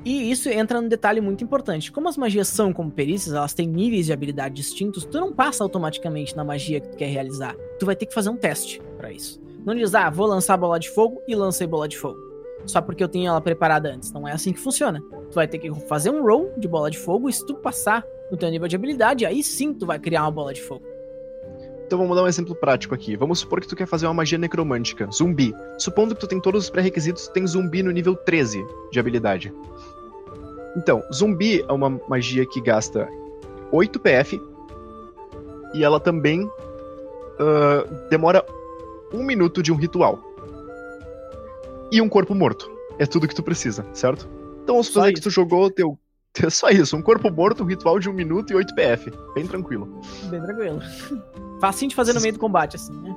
E 0.04 0.32
isso 0.32 0.50
entra 0.50 0.82
num 0.82 0.88
detalhe 0.88 1.22
muito 1.22 1.44
importante. 1.44 1.92
Como 1.92 2.10
as 2.10 2.18
magias 2.18 2.48
são 2.48 2.74
como 2.74 2.90
perícias, 2.90 3.36
elas 3.36 3.54
têm 3.54 3.68
níveis 3.68 4.08
de 4.08 4.14
habilidade 4.14 4.56
distintos, 4.56 5.06
tu 5.06 5.20
não 5.20 5.32
passa 5.32 5.64
automaticamente 5.64 6.36
na 6.36 6.44
magia 6.44 6.80
que 6.80 6.90
tu 6.90 6.98
quer 6.98 7.06
realizar. 7.06 7.56
Tu 7.80 7.86
vai 7.86 7.96
ter 7.96 8.08
que 8.08 8.14
fazer 8.14 8.30
um 8.30 8.38
teste 8.38 8.82
para 9.02 9.12
isso. 9.12 9.42
Não 9.66 9.74
diz, 9.74 9.96
ah, 9.96 10.12
vou 10.12 10.28
lançar 10.28 10.56
bola 10.56 10.80
de 10.80 10.90
fogo 10.92 11.24
e 11.28 11.36
lancei 11.36 11.66
bola 11.66 11.88
de 11.88 11.98
fogo. 11.98 12.20
Só 12.68 12.80
porque 12.80 13.04
eu 13.04 13.08
tenho 13.08 13.28
ela 13.28 13.42
preparada 13.42 13.92
antes. 13.92 14.12
Não 14.12 14.28
é 14.28 14.32
assim 14.32 14.54
que 14.54 14.60
funciona. 14.60 15.02
Tu 15.32 15.34
vai 15.34 15.48
ter 15.48 15.58
que 15.58 15.74
fazer 15.88 16.12
um 16.12 16.24
roll 16.24 16.54
de 16.56 16.68
bola 16.68 16.92
de 16.92 17.00
fogo 17.00 17.28
e 17.28 17.34
se 17.34 17.44
tu 17.44 17.56
passar 17.56 18.06
no 18.30 18.38
teu 18.38 18.50
nível 18.50 18.68
de 18.68 18.76
habilidade, 18.76 19.26
aí 19.26 19.42
sim 19.42 19.74
tu 19.74 19.88
vai 19.88 19.98
criar 19.98 20.22
uma 20.22 20.32
bola 20.32 20.54
de 20.54 20.62
fogo. 20.62 20.86
Então 21.88 21.98
vamos 21.98 22.16
dar 22.16 22.24
um 22.24 22.28
exemplo 22.28 22.56
prático 22.56 22.94
aqui. 22.94 23.18
Vamos 23.18 23.40
supor 23.40 23.60
que 23.60 23.68
tu 23.68 23.76
quer 23.76 23.88
fazer 23.88 24.06
uma 24.06 24.14
magia 24.14 24.38
necromântica, 24.38 25.10
zumbi. 25.12 25.54
Supondo 25.80 26.14
que 26.14 26.22
tu 26.22 26.28
tem 26.28 26.40
todos 26.40 26.66
os 26.66 26.70
pré-requisitos, 26.70 27.28
tem 27.28 27.46
zumbi 27.48 27.82
no 27.82 27.92
nível 27.92 28.16
13 28.16 28.64
de 28.92 29.00
habilidade. 29.00 29.52
Então, 30.78 31.04
zumbi 31.12 31.66
é 31.68 31.74
uma 31.74 32.00
magia 32.08 32.46
que 32.46 32.62
gasta 32.62 33.10
8 33.72 34.00
PF 34.00 34.40
e 35.74 35.84
ela 35.84 36.00
também 36.00 36.46
uh, 36.46 38.10
demora 38.10 38.46
um 39.14 39.24
minuto 39.24 39.62
de 39.62 39.72
um 39.72 39.76
ritual. 39.76 40.20
E 41.92 42.02
um 42.02 42.10
corpo 42.10 42.34
morto. 42.34 42.72
É 42.98 43.06
tudo 43.06 43.28
que 43.28 43.36
tu 43.36 43.44
precisa, 43.44 43.86
certo? 43.94 44.28
Então 44.64 44.76
vamos 44.76 44.90
fazer 44.90 45.14
que 45.14 45.22
tu 45.22 45.30
jogou 45.30 45.70
teu. 45.70 45.98
Só 46.50 46.70
isso, 46.70 46.96
um 46.96 47.02
corpo 47.02 47.30
morto, 47.30 47.64
um 47.64 47.66
ritual 47.66 48.00
de 48.00 48.10
um 48.10 48.14
minuto 48.14 48.52
e 48.52 48.56
8 48.56 48.74
PF. 48.74 49.12
Bem 49.36 49.46
tranquilo. 49.46 50.02
Bem 50.30 50.42
tranquilo. 50.42 50.80
Facinho 51.60 51.90
de 51.90 51.96
fazer 51.96 52.14
no 52.14 52.22
meio 52.22 52.34
do 52.34 52.40
combate, 52.40 52.76
assim, 52.76 52.94
né? 53.02 53.16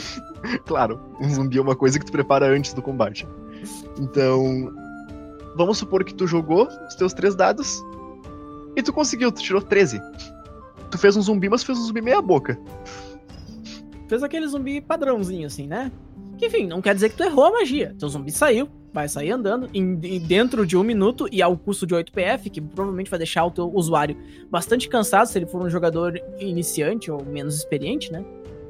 claro, 0.66 1.00
um 1.20 1.28
zumbi 1.28 1.58
é 1.58 1.60
uma 1.60 1.76
coisa 1.76 1.98
que 1.98 2.06
tu 2.06 2.12
prepara 2.12 2.46
antes 2.46 2.72
do 2.72 2.82
combate. 2.82 3.26
Então, 4.00 4.72
vamos 5.56 5.78
supor 5.78 6.04
que 6.04 6.14
tu 6.14 6.26
jogou 6.26 6.68
os 6.88 6.94
teus 6.94 7.12
três 7.12 7.34
dados 7.34 7.82
e 8.74 8.82
tu 8.82 8.92
conseguiu, 8.92 9.30
tu 9.30 9.42
tirou 9.42 9.60
13. 9.60 10.00
Tu 10.90 10.96
fez 10.96 11.16
um 11.16 11.22
zumbi, 11.22 11.48
mas 11.48 11.62
fez 11.62 11.78
um 11.78 11.84
zumbi 11.84 12.00
meia 12.00 12.22
boca 12.22 12.58
fez 14.08 14.22
aquele 14.22 14.48
zumbi 14.48 14.80
padrãozinho, 14.80 15.46
assim, 15.46 15.66
né? 15.66 15.92
Que, 16.38 16.46
enfim, 16.46 16.66
não 16.66 16.80
quer 16.80 16.94
dizer 16.94 17.10
que 17.10 17.16
tu 17.16 17.22
errou 17.22 17.44
a 17.44 17.52
magia. 17.52 17.94
Teu 17.98 18.08
zumbi 18.08 18.32
saiu, 18.32 18.68
vai 18.92 19.08
sair 19.08 19.30
andando, 19.30 19.68
em, 19.74 19.96
dentro 20.20 20.66
de 20.66 20.76
um 20.76 20.82
minuto 20.82 21.28
e 21.30 21.42
ao 21.42 21.56
custo 21.56 21.86
de 21.86 21.94
8 21.94 22.12
PF, 22.12 22.48
que 22.48 22.60
provavelmente 22.60 23.10
vai 23.10 23.18
deixar 23.18 23.44
o 23.44 23.50
teu 23.50 23.70
usuário 23.72 24.16
bastante 24.50 24.88
cansado 24.88 25.26
se 25.26 25.38
ele 25.38 25.46
for 25.46 25.62
um 25.62 25.68
jogador 25.68 26.20
iniciante 26.38 27.10
ou 27.10 27.24
menos 27.24 27.56
experiente, 27.56 28.10
né? 28.10 28.24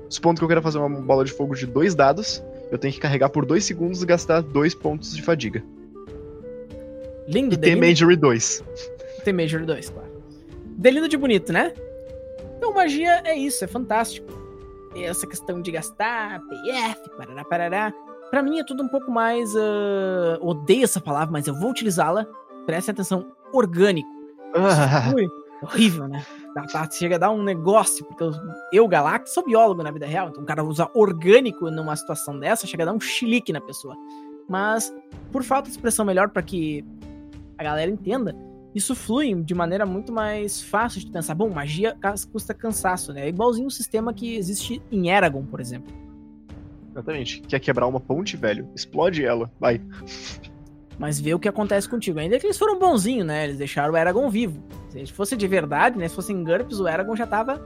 Supondo 0.09 0.41
que 0.41 0.45
eu 0.45 0.49
quero 0.49 0.63
fazer 0.63 0.79
uma 0.79 0.89
bola 1.01 1.25
de 1.25 1.33
fogo 1.33 1.55
de 1.55 1.67
dois 1.67 1.95
dados, 1.95 2.43
eu 2.71 2.79
tenho 2.79 2.93
que 2.93 3.01
carregar 3.01 3.29
por 3.29 3.45
dois 3.45 3.65
segundos 3.65 4.03
e 4.03 4.07
gastar 4.07 4.41
dois 4.41 4.75
pontos 4.75 5.15
de 5.15 5.23
fadiga. 5.23 5.63
Lindo, 7.29 7.55
E 7.55 7.59
tem 7.59 7.77
Majory 7.77 8.17
2. 8.17 8.65
Tem 9.23 9.35
Majory 9.35 9.67
2, 9.67 9.91
claro. 9.91 10.09
Delindo 10.79 11.09
de 11.09 11.17
bonito, 11.19 11.53
né? 11.53 11.75
Então, 12.57 12.73
magia 12.73 13.21
é 13.25 13.37
isso, 13.37 13.63
é 13.63 13.67
fantástico 13.67 14.38
essa 15.05 15.27
questão 15.27 15.61
de 15.61 15.71
gastar 15.71 16.41
PF, 16.41 17.17
parará, 17.17 17.45
parará. 17.45 17.95
Pra 18.31 18.43
mim 18.43 18.59
é 18.59 18.65
tudo 18.65 18.83
um 18.83 18.89
pouco 18.89 19.11
mais. 19.11 19.55
Uh, 19.55 20.39
odeio 20.41 20.85
essa 20.85 21.01
palavra, 21.01 21.33
mas 21.33 21.47
eu 21.47 21.55
vou 21.55 21.71
utilizá-la. 21.71 22.27
Prestem 22.67 22.93
atenção, 22.93 23.33
orgânico. 23.53 24.09
Ah. 24.55 25.13
Ui, 25.15 25.29
horrível, 25.63 26.09
né? 26.09 26.25
Chega 26.93 27.17
a 27.17 27.19
dar 27.19 27.31
um 27.31 27.43
negócio, 27.43 28.05
porque 28.05 28.23
eu, 28.23 28.33
eu, 28.73 28.89
Galactus, 28.89 29.33
sou 29.33 29.45
biólogo 29.45 29.83
na 29.83 29.91
vida 29.91 30.07
real, 30.07 30.29
então 30.29 30.43
o 30.43 30.47
cara 30.47 30.65
usa 30.65 30.91
orgânico 30.93 31.71
numa 31.71 31.95
situação 31.95 32.39
dessa, 32.39 32.67
chega 32.67 32.83
a 32.83 32.87
dar 32.87 32.93
um 32.93 33.01
chilique 33.01 33.53
na 33.53 33.61
pessoa. 33.61 33.97
Mas, 34.49 34.93
por 35.31 35.43
falta 35.45 35.65
de 35.65 35.77
expressão 35.77 36.05
melhor 36.05 36.31
para 36.31 36.43
que 36.43 36.85
a 37.57 37.63
galera 37.63 37.91
entenda, 37.91 38.35
isso 38.79 38.95
flui 38.95 39.35
de 39.43 39.55
maneira 39.55 39.85
muito 39.85 40.11
mais 40.13 40.63
fácil 40.63 41.01
de 41.01 41.11
pensar. 41.11 41.35
Bom, 41.35 41.51
magia 41.51 41.97
custa 42.33 42.55
cansaço, 42.55 43.13
né? 43.13 43.27
É 43.27 43.29
igualzinho 43.29 43.67
o 43.67 43.71
sistema 43.71 44.15
que 44.15 44.37
existe 44.37 44.83
em 44.91 45.11
Eragon, 45.11 45.45
por 45.45 45.61
exemplo. 45.61 45.95
Exatamente. 46.91 47.43
Quer 47.43 47.61
quebrar 47.61 47.87
uma 47.87 48.01
ponte, 48.01 48.37
velho? 48.37 48.69
Explode 48.75 49.25
ela, 49.25 49.51
vai. 49.61 49.81
Mas 50.99 51.21
vê 51.21 51.35
o 51.35 51.39
que 51.39 51.49
acontece 51.49 51.89
contigo. 51.89 52.19
Ainda 52.19 52.39
que 52.39 52.47
eles 52.47 52.59
foram 52.59 52.79
bonzinhos, 52.79 53.27
né? 53.27 53.45
Eles 53.45 53.59
deixaram 53.59 53.93
o 53.93 53.97
Eragon 53.97 54.29
vivo. 54.31 54.63
Se 54.89 55.13
fosse 55.13 55.37
de 55.37 55.47
verdade, 55.47 55.99
né? 55.99 56.09
Se 56.09 56.15
fosse 56.15 56.33
em 56.33 56.43
GURPS, 56.43 56.81
o 56.81 56.89
Eragon 56.89 57.15
já 57.15 57.27
tava 57.27 57.61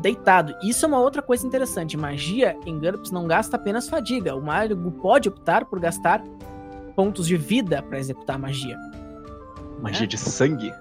deitado. 0.00 0.54
Isso 0.62 0.84
é 0.84 0.88
uma 0.88 1.00
outra 1.00 1.22
coisa 1.22 1.46
interessante. 1.46 1.96
Magia 1.96 2.56
em 2.64 2.78
GURPS 2.78 3.10
não 3.10 3.26
gasta 3.26 3.56
apenas 3.56 3.88
fadiga. 3.88 4.34
O 4.34 4.42
mago 4.42 4.90
pode 4.92 5.28
optar 5.28 5.66
por 5.66 5.78
gastar 5.78 6.22
pontos 6.96 7.28
de 7.28 7.36
vida 7.36 7.80
para 7.82 7.98
executar 7.98 8.38
magia. 8.38 8.76
Magia 9.80 10.04
é. 10.04 10.06
de 10.06 10.18
sangue? 10.18 10.72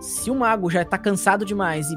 Se 0.00 0.30
o 0.30 0.34
mago 0.34 0.70
já 0.70 0.84
tá 0.84 0.98
cansado 0.98 1.44
demais 1.44 1.90
e 1.90 1.96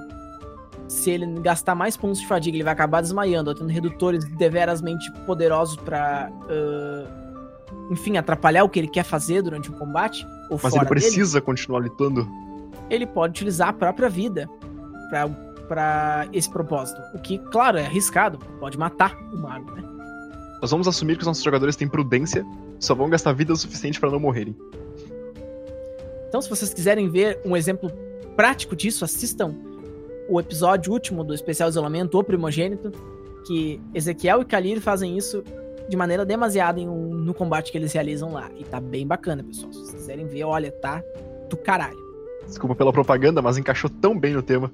se 0.87 1.11
ele 1.11 1.25
gastar 1.41 1.75
mais 1.75 1.95
pontos 1.95 2.19
de 2.19 2.27
fadiga, 2.27 2.57
ele 2.57 2.63
vai 2.63 2.73
acabar 2.73 3.01
desmaiando, 3.01 3.51
ou 3.51 3.55
tendo 3.55 3.69
redutores 3.69 4.25
deverasmente 4.37 5.11
poderosos 5.25 5.77
para 5.77 6.31
uh, 6.31 7.19
enfim, 7.91 8.17
atrapalhar 8.17 8.63
o 8.63 8.69
que 8.69 8.79
ele 8.79 8.87
quer 8.87 9.03
fazer 9.03 9.41
durante 9.41 9.69
o 9.69 9.73
combate, 9.73 10.25
ou 10.49 10.59
Mas 10.61 10.73
ele 10.73 10.85
precisa 10.85 11.33
dele, 11.33 11.45
continuar 11.45 11.79
lutando. 11.79 12.27
ele 12.89 13.05
pode 13.05 13.31
utilizar 13.31 13.69
a 13.69 13.73
própria 13.73 14.09
vida 14.09 14.49
pra 15.67 16.27
esse 16.33 16.49
propósito. 16.49 16.99
O 17.13 17.19
que, 17.19 17.37
claro, 17.37 17.77
é 17.77 17.85
arriscado, 17.85 18.39
pode 18.59 18.77
matar 18.77 19.15
o 19.31 19.37
mago, 19.37 19.71
né? 19.71 19.83
Nós 20.61 20.71
vamos 20.71 20.87
assumir 20.87 21.15
que 21.15 21.21
os 21.21 21.27
nossos 21.27 21.43
jogadores 21.43 21.75
têm 21.75 21.87
prudência, 21.87 22.45
só 22.79 22.93
vão 22.93 23.09
gastar 23.09 23.33
vida 23.33 23.53
o 23.53 23.55
suficiente 23.55 23.99
pra 23.99 24.09
não 24.09 24.19
morrerem. 24.19 24.55
Então, 26.29 26.41
se 26.41 26.49
vocês 26.49 26.73
quiserem 26.73 27.09
ver 27.09 27.39
um 27.43 27.57
exemplo 27.57 27.91
prático 28.35 28.75
disso, 28.75 29.03
assistam 29.03 29.53
o 30.29 30.39
episódio 30.39 30.93
último 30.93 31.23
do 31.23 31.33
especial 31.33 31.67
isolamento, 31.67 32.17
O 32.17 32.23
Primogênito, 32.23 32.91
que 33.45 33.81
Ezequiel 33.93 34.41
e 34.41 34.45
Kalir 34.45 34.79
fazem 34.79 35.17
isso 35.17 35.43
de 35.89 35.97
maneira 35.97 36.23
demasiada 36.23 36.79
em 36.79 36.87
um- 36.87 37.15
no 37.15 37.33
combate 37.33 37.71
que 37.71 37.77
eles 37.79 37.91
realizam 37.91 38.31
lá. 38.31 38.47
E 38.55 38.63
tá 38.63 38.79
bem 38.79 39.07
bacana, 39.07 39.43
pessoal. 39.43 39.73
Se 39.73 39.79
vocês 39.79 39.93
quiserem 39.95 40.27
ver, 40.27 40.43
olha, 40.43 40.71
tá 40.71 41.03
do 41.49 41.57
caralho. 41.57 41.97
Desculpa 42.45 42.75
pela 42.75 42.93
propaganda, 42.93 43.41
mas 43.41 43.57
encaixou 43.57 43.89
tão 43.89 44.17
bem 44.17 44.33
no 44.33 44.43
tema. 44.43 44.71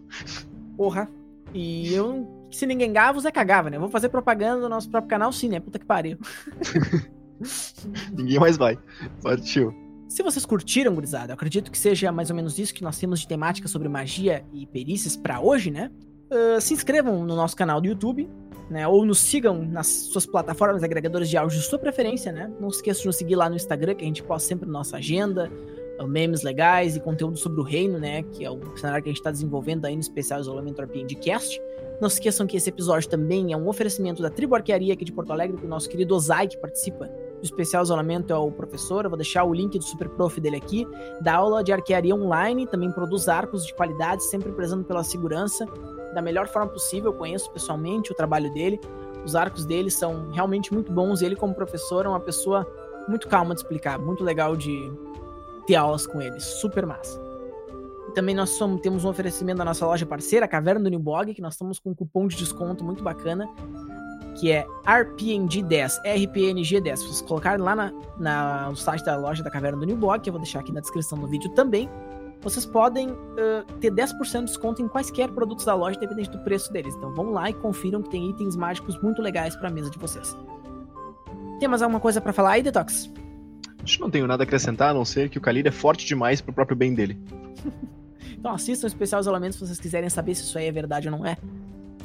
Porra. 0.75 1.09
E 1.53 1.93
eu, 1.93 2.27
se 2.51 2.65
ninguém 2.65 2.91
gava, 2.91 3.17
Zé 3.21 3.31
cagava, 3.31 3.69
né? 3.69 3.79
Vou 3.79 3.87
fazer 3.87 4.09
propaganda 4.09 4.59
do 4.61 4.67
nosso 4.67 4.89
próprio 4.89 5.09
canal, 5.09 5.31
sim, 5.31 5.47
né? 5.47 5.61
Puta 5.61 5.79
que 5.79 5.85
pariu. 5.85 6.17
Ninguém 8.11 8.39
mais 8.39 8.57
vai. 8.57 8.77
Partiu. 9.21 9.73
Se 10.07 10.21
vocês 10.23 10.45
curtiram, 10.45 10.93
gurizada, 10.93 11.33
acredito 11.33 11.71
que 11.71 11.77
seja 11.77 12.11
mais 12.11 12.29
ou 12.29 12.35
menos 12.35 12.59
isso 12.59 12.73
que 12.73 12.83
nós 12.83 12.97
temos 12.97 13.19
de 13.19 13.27
temática 13.27 13.67
sobre 13.67 13.89
magia 13.89 14.45
e 14.53 14.65
perícias 14.65 15.17
pra 15.17 15.41
hoje, 15.41 15.71
né? 15.71 15.91
Ah, 16.29 16.59
se 16.59 16.73
inscrevam 16.73 17.25
no 17.25 17.35
nosso 17.35 17.55
canal 17.55 17.79
do 17.79 17.87
YouTube, 17.87 18.29
né? 18.69 18.87
Ou 18.87 19.05
nos 19.05 19.19
sigam 19.19 19.63
nas 19.63 19.87
suas 19.87 20.25
plataformas 20.25 20.83
agregadoras 20.83 21.29
de 21.29 21.37
áudio 21.37 21.59
de 21.59 21.65
sua 21.65 21.79
preferência, 21.79 22.31
né? 22.31 22.51
Não 22.59 22.69
se 22.69 22.77
esqueça 22.77 23.01
de 23.01 23.07
nos 23.07 23.15
seguir 23.15 23.35
lá 23.35 23.49
no 23.49 23.55
Instagram, 23.55 23.95
que 23.95 24.03
a 24.03 24.07
gente 24.07 24.23
posta 24.23 24.47
sempre 24.47 24.69
nossa 24.69 24.97
agenda, 24.97 25.51
ah, 25.99 26.07
memes 26.07 26.43
legais 26.43 26.95
e 26.95 26.99
conteúdo 26.99 27.37
sobre 27.37 27.59
o 27.61 27.63
reino, 27.63 27.99
né? 27.99 28.23
Que 28.23 28.43
é 28.43 28.49
o 28.49 28.59
cenário 28.77 29.03
que 29.03 29.09
a 29.09 29.11
gente 29.11 29.19
está 29.19 29.31
desenvolvendo 29.31 29.85
aí 29.85 29.95
no 29.95 30.01
especial 30.01 30.39
Isolamento 30.39 30.81
RPG 30.81 31.15
Cast. 31.15 31.61
Não 32.01 32.09
se 32.09 32.15
esqueçam 32.15 32.45
que 32.45 32.57
esse 32.57 32.69
episódio 32.69 33.07
também 33.09 33.53
é 33.53 33.57
um 33.57 33.67
oferecimento 33.67 34.21
da 34.21 34.29
Tribo 34.29 34.55
Arquearia 34.55 34.93
aqui 34.93 35.05
de 35.05 35.13
Porto 35.13 35.31
Alegre, 35.31 35.57
que 35.57 35.65
o 35.65 35.69
nosso 35.69 35.87
querido 35.87 36.13
Ozai, 36.13 36.47
que 36.47 36.57
participa 36.57 37.09
do 37.39 37.43
especial 37.43 37.83
isolamento 37.83 38.31
é 38.33 38.37
o 38.37 38.51
professor. 38.51 39.05
Eu 39.05 39.09
vou 39.09 39.17
deixar 39.17 39.43
o 39.43 39.53
link 39.53 39.77
do 39.77 39.83
super 39.83 40.09
prof 40.09 40.39
dele 40.39 40.57
aqui. 40.57 40.87
Da 41.21 41.35
aula 41.35 41.63
de 41.63 41.71
arquearia 41.71 42.15
online, 42.15 42.65
também 42.67 42.91
produz 42.91 43.27
arcos 43.27 43.65
de 43.65 43.73
qualidade, 43.73 44.23
sempre 44.23 44.51
prezando 44.51 44.83
pela 44.83 45.03
segurança 45.03 45.65
da 46.13 46.21
melhor 46.21 46.47
forma 46.47 46.71
possível. 46.71 47.11
Eu 47.11 47.17
conheço 47.17 47.51
pessoalmente 47.51 48.11
o 48.11 48.15
trabalho 48.15 48.51
dele. 48.53 48.79
Os 49.25 49.35
arcos 49.35 49.65
dele 49.65 49.91
são 49.91 50.31
realmente 50.31 50.73
muito 50.73 50.91
bons. 50.91 51.21
Ele, 51.21 51.35
como 51.35 51.53
professor, 51.53 52.05
é 52.05 52.09
uma 52.09 52.19
pessoa 52.19 52.65
muito 53.07 53.27
calma 53.27 53.53
de 53.53 53.61
explicar, 53.61 53.99
muito 53.99 54.23
legal 54.23 54.55
de 54.55 54.91
ter 55.67 55.75
aulas 55.75 56.07
com 56.07 56.21
ele. 56.21 56.39
Super 56.39 56.85
massa. 56.85 57.23
Também 58.13 58.33
nós 58.33 58.51
somos- 58.51 58.81
temos 58.81 59.03
um 59.03 59.09
oferecimento 59.09 59.57
da 59.57 59.65
nossa 59.65 59.85
loja 59.85 60.05
parceira, 60.05 60.47
Caverna 60.47 60.85
do 60.85 60.89
Newbog, 60.89 61.33
que 61.33 61.41
nós 61.41 61.53
estamos 61.55 61.79
com 61.79 61.89
um 61.89 61.93
cupom 61.93 62.27
de 62.27 62.37
desconto 62.37 62.83
muito 62.83 63.03
bacana 63.03 63.45
que 64.39 64.51
é 64.51 64.65
RPNG10, 64.85 66.01
RPNG10. 66.05 66.95
Se 66.97 67.03
vocês 67.05 67.21
colocarem 67.21 67.63
lá 67.63 67.75
na, 67.75 67.93
na- 68.19 68.69
no 68.69 68.75
site 68.75 69.03
da 69.05 69.15
loja 69.17 69.43
da 69.43 69.49
Caverna 69.49 69.77
do 69.79 69.85
Newbog, 69.85 70.21
que 70.21 70.29
eu 70.29 70.33
vou 70.33 70.41
deixar 70.41 70.59
aqui 70.59 70.71
na 70.71 70.81
descrição 70.81 71.17
do 71.17 71.27
vídeo 71.27 71.49
também, 71.51 71.89
vocês 72.41 72.65
podem 72.65 73.09
ãh, 73.09 73.63
ter 73.79 73.91
10% 73.91 74.39
de 74.39 74.45
desconto 74.45 74.81
em 74.81 74.87
quaisquer 74.87 75.29
produtos 75.31 75.65
da 75.65 75.73
loja, 75.73 75.97
independente 75.97 76.29
do 76.29 76.39
preço 76.39 76.71
deles. 76.71 76.93
Então 76.95 77.13
vão 77.13 77.31
lá 77.31 77.49
e 77.49 77.53
confiram 77.53 78.01
que 78.03 78.09
tem 78.09 78.29
itens 78.29 78.55
mágicos 78.55 79.01
muito 79.01 79.21
legais 79.21 79.55
para 79.55 79.69
a 79.69 79.71
mesa 79.71 79.89
de 79.89 79.97
vocês. 79.97 80.37
Tem 81.59 81.67
mais 81.67 81.81
alguma 81.81 81.99
coisa 81.99 82.19
para 82.21 82.33
falar 82.33 82.51
aí, 82.51 82.61
Detox? 82.61 83.09
Acho 83.83 83.97
que 83.97 84.01
não 84.03 84.09
tenho 84.09 84.27
nada 84.27 84.43
a 84.43 84.45
acrescentar, 84.45 84.89
a 84.91 84.93
não 84.93 85.05
ser 85.05 85.29
que 85.29 85.37
o 85.37 85.41
Kalir 85.41 85.65
é 85.65 85.71
forte 85.71 86.05
demais 86.05 86.41
pro 86.41 86.51
próprio 86.53 86.75
bem 86.77 86.93
dele. 86.93 87.17
Então 88.37 88.53
assistam 88.53 88.85
o 88.85 88.87
especial 88.87 89.21
isolamento 89.21 89.53
se 89.55 89.59
vocês 89.65 89.79
quiserem 89.79 90.07
saber 90.07 90.35
se 90.35 90.43
isso 90.43 90.55
aí 90.59 90.67
é 90.67 90.71
verdade 90.71 91.07
ou 91.07 91.17
não 91.17 91.25
é, 91.25 91.35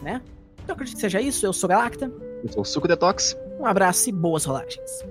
né? 0.01 0.23
Eu 0.71 0.75
acredito 0.75 0.95
que 0.95 1.01
seja 1.01 1.21
isso. 1.21 1.45
Eu 1.45 1.53
sou 1.53 1.69
Galacta. 1.69 2.11
Eu 2.45 2.53
sou 2.53 2.63
o 2.63 2.65
Suco 2.65 2.87
Detox. 2.87 3.37
Um 3.59 3.67
abraço 3.67 4.09
e 4.09 4.13
boas 4.13 4.45
rolagens. 4.45 5.05